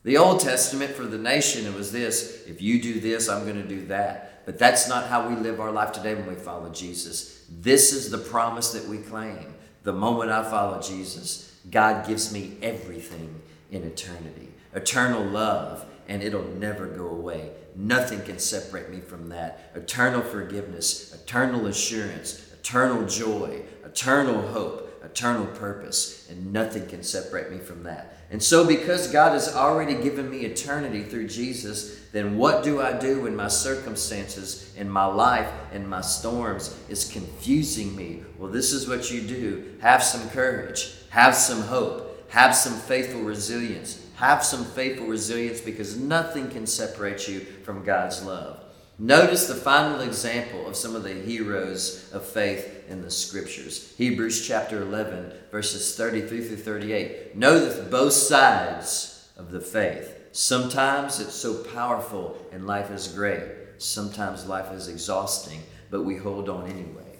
The 0.04 0.18
Old 0.18 0.40
Testament 0.40 0.92
for 0.92 1.04
the 1.04 1.18
nation, 1.18 1.66
it 1.66 1.74
was 1.74 1.90
this 1.90 2.44
if 2.46 2.60
you 2.60 2.80
do 2.80 3.00
this, 3.00 3.28
I'm 3.28 3.44
going 3.44 3.60
to 3.60 3.68
do 3.68 3.86
that. 3.86 4.44
But 4.46 4.58
that's 4.58 4.88
not 4.88 5.08
how 5.08 5.28
we 5.28 5.34
live 5.36 5.60
our 5.60 5.72
life 5.72 5.92
today 5.92 6.14
when 6.14 6.26
we 6.26 6.34
follow 6.34 6.70
Jesus. 6.70 7.44
This 7.48 7.92
is 7.92 8.10
the 8.10 8.18
promise 8.18 8.72
that 8.72 8.86
we 8.86 8.98
claim. 8.98 9.54
The 9.82 9.94
moment 9.94 10.30
I 10.30 10.48
follow 10.48 10.80
Jesus, 10.82 11.58
God 11.70 12.06
gives 12.06 12.32
me 12.32 12.56
everything 12.62 13.40
in 13.70 13.84
eternity 13.84 14.50
eternal 14.74 15.24
love, 15.24 15.86
and 16.08 16.22
it'll 16.22 16.48
never 16.48 16.86
go 16.86 17.06
away. 17.06 17.50
Nothing 17.76 18.22
can 18.22 18.38
separate 18.38 18.90
me 18.90 19.00
from 19.00 19.28
that. 19.30 19.70
Eternal 19.74 20.20
forgiveness, 20.20 21.14
eternal 21.14 21.66
assurance, 21.66 22.52
eternal 22.52 23.06
joy, 23.06 23.62
eternal 23.84 24.42
hope, 24.48 25.00
eternal 25.04 25.46
purpose, 25.46 26.28
and 26.28 26.52
nothing 26.52 26.86
can 26.86 27.02
separate 27.02 27.50
me 27.50 27.58
from 27.58 27.82
that. 27.84 28.13
And 28.34 28.42
so, 28.42 28.66
because 28.66 29.12
God 29.12 29.30
has 29.30 29.54
already 29.54 29.94
given 29.94 30.28
me 30.28 30.38
eternity 30.38 31.04
through 31.04 31.28
Jesus, 31.28 32.00
then 32.10 32.36
what 32.36 32.64
do 32.64 32.82
I 32.82 32.92
do 32.92 33.20
when 33.20 33.36
my 33.36 33.46
circumstances 33.46 34.74
in 34.76 34.90
my 34.90 35.04
life 35.04 35.48
and 35.72 35.88
my 35.88 36.00
storms 36.00 36.76
is 36.88 37.08
confusing 37.08 37.94
me? 37.94 38.24
Well, 38.36 38.50
this 38.50 38.72
is 38.72 38.88
what 38.88 39.08
you 39.08 39.20
do 39.20 39.76
have 39.80 40.02
some 40.02 40.28
courage, 40.30 40.96
have 41.10 41.36
some 41.36 41.62
hope, 41.62 42.28
have 42.32 42.56
some 42.56 42.74
faithful 42.74 43.20
resilience, 43.20 44.04
have 44.16 44.44
some 44.44 44.64
faithful 44.64 45.06
resilience 45.06 45.60
because 45.60 45.96
nothing 45.96 46.50
can 46.50 46.66
separate 46.66 47.28
you 47.28 47.38
from 47.38 47.84
God's 47.84 48.24
love. 48.24 48.58
Notice 48.98 49.46
the 49.46 49.54
final 49.54 50.00
example 50.00 50.66
of 50.66 50.74
some 50.74 50.96
of 50.96 51.04
the 51.04 51.14
heroes 51.14 52.10
of 52.12 52.26
faith 52.26 52.73
in 52.88 53.02
the 53.02 53.10
scriptures. 53.10 53.94
Hebrews 53.96 54.46
chapter 54.46 54.82
11, 54.82 55.32
verses 55.50 55.96
33 55.96 56.44
through 56.44 56.56
38. 56.56 57.36
Notice 57.36 57.78
both 57.88 58.12
sides 58.12 59.28
of 59.36 59.50
the 59.50 59.60
faith. 59.60 60.28
Sometimes 60.32 61.20
it's 61.20 61.34
so 61.34 61.62
powerful 61.62 62.36
and 62.52 62.66
life 62.66 62.90
is 62.90 63.08
great. 63.08 63.42
Sometimes 63.78 64.46
life 64.46 64.72
is 64.72 64.88
exhausting, 64.88 65.62
but 65.90 66.04
we 66.04 66.16
hold 66.16 66.48
on 66.48 66.70
anyway. 66.70 67.18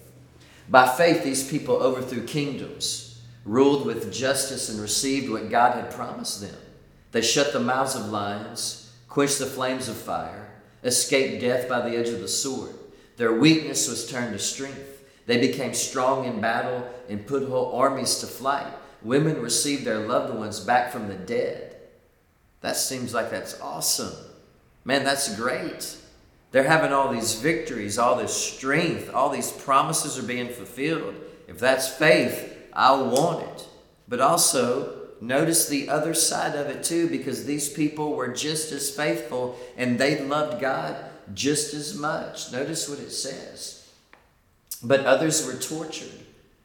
By 0.69 0.89
faith, 0.89 1.23
these 1.23 1.49
people 1.49 1.77
overthrew 1.77 2.25
kingdoms, 2.25 3.23
ruled 3.45 3.87
with 3.87 4.13
justice, 4.13 4.69
and 4.69 4.81
received 4.81 5.31
what 5.31 5.51
God 5.51 5.75
had 5.75 5.91
promised 5.91 6.41
them. 6.41 6.57
They 7.13 7.23
shut 7.23 7.53
the 7.53 7.61
mouths 7.61 7.95
of 7.95 8.09
lions, 8.09 8.93
quenched 9.09 9.39
the 9.39 9.47
flames 9.47 9.89
of 9.89 9.97
fire, 9.97 10.51
escaped 10.83 11.41
death 11.41 11.69
by 11.69 11.81
the 11.89 11.97
edge 11.97 12.09
of 12.09 12.21
the 12.21 12.29
sword. 12.29 12.75
Their 13.17 13.33
weakness 13.33 13.89
was 13.89 14.11
turned 14.11 14.33
to 14.33 14.39
strength. 14.39 14.94
They 15.27 15.39
became 15.39 15.75
strong 15.75 16.25
in 16.27 16.41
battle 16.41 16.89
and 17.09 17.27
put 17.27 17.49
whole 17.49 17.73
armies 17.73 18.19
to 18.19 18.27
flight. 18.27 18.73
Women 19.03 19.41
received 19.41 19.85
their 19.85 20.07
loved 20.07 20.35
ones 20.35 20.61
back 20.61 20.93
from 20.93 21.09
the 21.09 21.15
dead. 21.15 21.77
That 22.61 22.77
seems 22.77 23.13
like 23.13 23.31
that's 23.31 23.61
awesome. 23.61 24.15
Man, 24.85 25.05
that's 25.05 25.37
great. 25.37 25.97
They're 26.51 26.65
having 26.65 26.93
all 26.93 27.13
these 27.13 27.35
victories, 27.35 27.99
all 27.99 28.17
this 28.17 28.35
strength, 28.35 29.13
all 29.13 29.31
these 29.31 29.51
promises 29.51 30.19
are 30.19 30.27
being 30.27 30.49
fulfilled. 30.49 31.15
If 31.49 31.59
that's 31.59 31.89
faith, 31.89 32.57
I 32.73 33.01
want 33.01 33.47
it. 33.47 33.69
But 34.09 34.21
also, 34.21 35.05
Notice 35.25 35.69
the 35.69 35.89
other 35.89 36.13
side 36.13 36.55
of 36.55 36.67
it 36.67 36.85
too, 36.85 37.09
because 37.09 37.47
these 37.47 37.71
people 37.71 38.15
were 38.15 38.29
just 38.29 38.73
as 38.73 38.91
faithful 38.91 39.57
and 39.77 39.99
they 39.99 40.23
loved 40.23 40.61
God 40.61 40.97
just 41.33 41.73
as 41.73 41.95
much. 41.95 42.53
Notice 42.53 42.91
what 42.91 42.99
it 42.99 43.11
says. 43.11 43.84
But 44.85 45.07
others 45.07 45.47
were 45.47 45.55
tortured, 45.55 46.13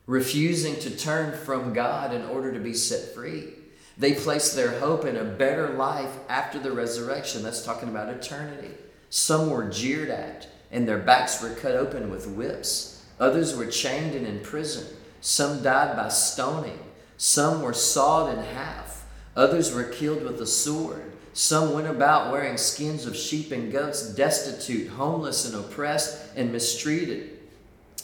refusing 0.05 0.75
to 0.81 0.95
turn 0.95 1.37
from 1.37 1.73
God 1.73 2.13
in 2.13 2.25
order 2.25 2.51
to 2.51 2.59
be 2.59 2.73
set 2.73 3.15
free. 3.15 3.53
They 3.97 4.13
placed 4.13 4.55
their 4.55 4.79
hope 4.79 5.05
in 5.05 5.17
a 5.17 5.23
better 5.23 5.69
life 5.69 6.15
after 6.27 6.59
the 6.59 6.71
resurrection. 6.71 7.41
That's 7.41 7.63
talking 7.63 7.89
about 7.89 8.09
eternity. 8.09 8.75
Some 9.09 9.49
were 9.49 9.69
jeered 9.69 10.09
at, 10.09 10.47
and 10.71 10.87
their 10.87 10.99
backs 10.99 11.41
were 11.41 11.49
cut 11.49 11.75
open 11.75 12.09
with 12.09 12.27
whips. 12.27 13.05
Others 13.19 13.55
were 13.55 13.65
chained 13.65 14.15
and 14.15 14.27
imprisoned. 14.27 14.95
Some 15.21 15.63
died 15.63 15.95
by 15.95 16.09
stoning. 16.09 16.79
Some 17.17 17.61
were 17.61 17.73
sawed 17.73 18.37
in 18.37 18.43
half, 18.43 19.05
others 19.35 19.73
were 19.73 19.83
killed 19.83 20.23
with 20.23 20.39
a 20.39 20.47
sword. 20.47 21.11
Some 21.33 21.73
went 21.73 21.87
about 21.87 22.31
wearing 22.31 22.57
skins 22.57 23.05
of 23.05 23.15
sheep 23.15 23.51
and 23.51 23.71
goats, 23.71 24.09
destitute, 24.13 24.89
homeless, 24.89 25.45
and 25.45 25.53
oppressed 25.55 26.17
and 26.37 26.53
mistreated. 26.53 27.38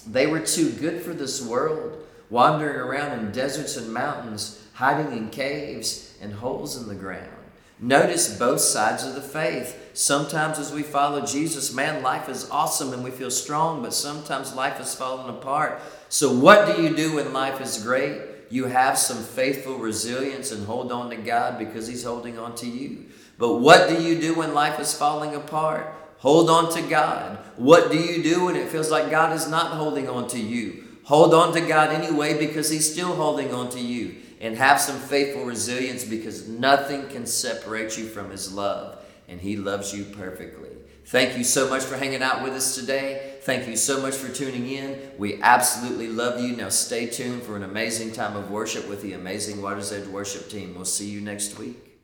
They 0.07 0.27
were 0.27 0.39
too 0.39 0.71
good 0.71 1.01
for 1.01 1.13
this 1.13 1.41
world, 1.41 2.05
wandering 2.29 2.77
around 2.77 3.19
in 3.19 3.31
deserts 3.31 3.77
and 3.77 3.93
mountains, 3.93 4.61
hiding 4.73 5.17
in 5.17 5.29
caves 5.29 6.15
and 6.21 6.33
holes 6.33 6.75
in 6.81 6.87
the 6.87 6.95
ground. 6.95 7.29
Notice 7.79 8.37
both 8.37 8.61
sides 8.61 9.03
of 9.03 9.15
the 9.15 9.21
faith. 9.21 9.91
Sometimes, 9.93 10.59
as 10.59 10.71
we 10.71 10.81
follow 10.81 11.25
Jesus, 11.25 11.73
man, 11.73 12.01
life 12.01 12.29
is 12.29 12.49
awesome 12.49 12.93
and 12.93 13.03
we 13.03 13.11
feel 13.11 13.31
strong, 13.31 13.81
but 13.81 13.93
sometimes 13.93 14.55
life 14.55 14.79
is 14.79 14.95
falling 14.95 15.29
apart. 15.29 15.81
So, 16.07 16.33
what 16.33 16.73
do 16.73 16.81
you 16.81 16.95
do 16.95 17.15
when 17.15 17.33
life 17.33 17.59
is 17.59 17.83
great? 17.83 18.21
you 18.49 18.65
have 18.65 18.97
some 18.97 19.23
faithful 19.23 19.77
resilience 19.77 20.51
and 20.51 20.65
hold 20.65 20.91
on 20.91 21.09
to 21.09 21.15
God 21.15 21.57
because 21.57 21.87
He's 21.87 22.03
holding 22.03 22.37
on 22.37 22.55
to 22.55 22.67
you. 22.67 23.05
But 23.37 23.57
what 23.57 23.89
do 23.89 24.01
you 24.01 24.19
do 24.19 24.35
when 24.35 24.53
life 24.53 24.79
is 24.79 24.97
falling 24.97 25.35
apart? 25.35 25.93
Hold 26.25 26.49
on 26.49 26.71
to 26.71 26.81
God. 26.81 27.37
What 27.55 27.91
do 27.91 27.99
you 27.99 28.23
do 28.23 28.45
when 28.45 28.55
it 28.55 28.69
feels 28.69 28.89
like 28.89 29.11
God 29.11 29.35
is 29.35 29.47
not 29.47 29.73
holding 29.73 30.09
on 30.09 30.27
to 30.29 30.39
you? 30.39 30.83
Hold 31.03 31.35
on 31.35 31.53
to 31.53 31.61
God 31.61 31.91
anyway 31.91 32.35
because 32.35 32.67
He's 32.67 32.91
still 32.91 33.15
holding 33.15 33.53
on 33.53 33.69
to 33.69 33.79
you. 33.79 34.15
And 34.41 34.57
have 34.57 34.81
some 34.81 34.97
faithful 34.97 35.45
resilience 35.45 36.03
because 36.03 36.47
nothing 36.47 37.07
can 37.09 37.27
separate 37.27 37.95
you 37.99 38.05
from 38.05 38.31
His 38.31 38.51
love. 38.51 39.05
and 39.27 39.39
He 39.39 39.55
loves 39.55 39.93
you 39.93 40.03
perfectly. 40.03 40.71
Thank 41.05 41.37
you 41.37 41.43
so 41.43 41.69
much 41.69 41.83
for 41.83 41.95
hanging 41.95 42.23
out 42.23 42.41
with 42.41 42.53
us 42.53 42.73
today. 42.73 43.35
Thank 43.43 43.67
you 43.67 43.75
so 43.75 44.01
much 44.01 44.15
for 44.15 44.33
tuning 44.33 44.67
in. 44.67 44.99
We 45.19 45.39
absolutely 45.43 46.07
love 46.07 46.41
you. 46.41 46.55
Now 46.55 46.69
stay 46.69 47.05
tuned 47.05 47.43
for 47.43 47.55
an 47.55 47.61
amazing 47.61 48.13
time 48.13 48.35
of 48.35 48.49
worship 48.49 48.89
with 48.89 49.03
the 49.03 49.13
amazing 49.13 49.61
Water's 49.61 49.91
Edge 49.91 50.07
worship 50.07 50.49
team. 50.49 50.73
We'll 50.73 50.85
see 50.85 51.07
you 51.07 51.21
next 51.21 51.59
week. 51.59 51.94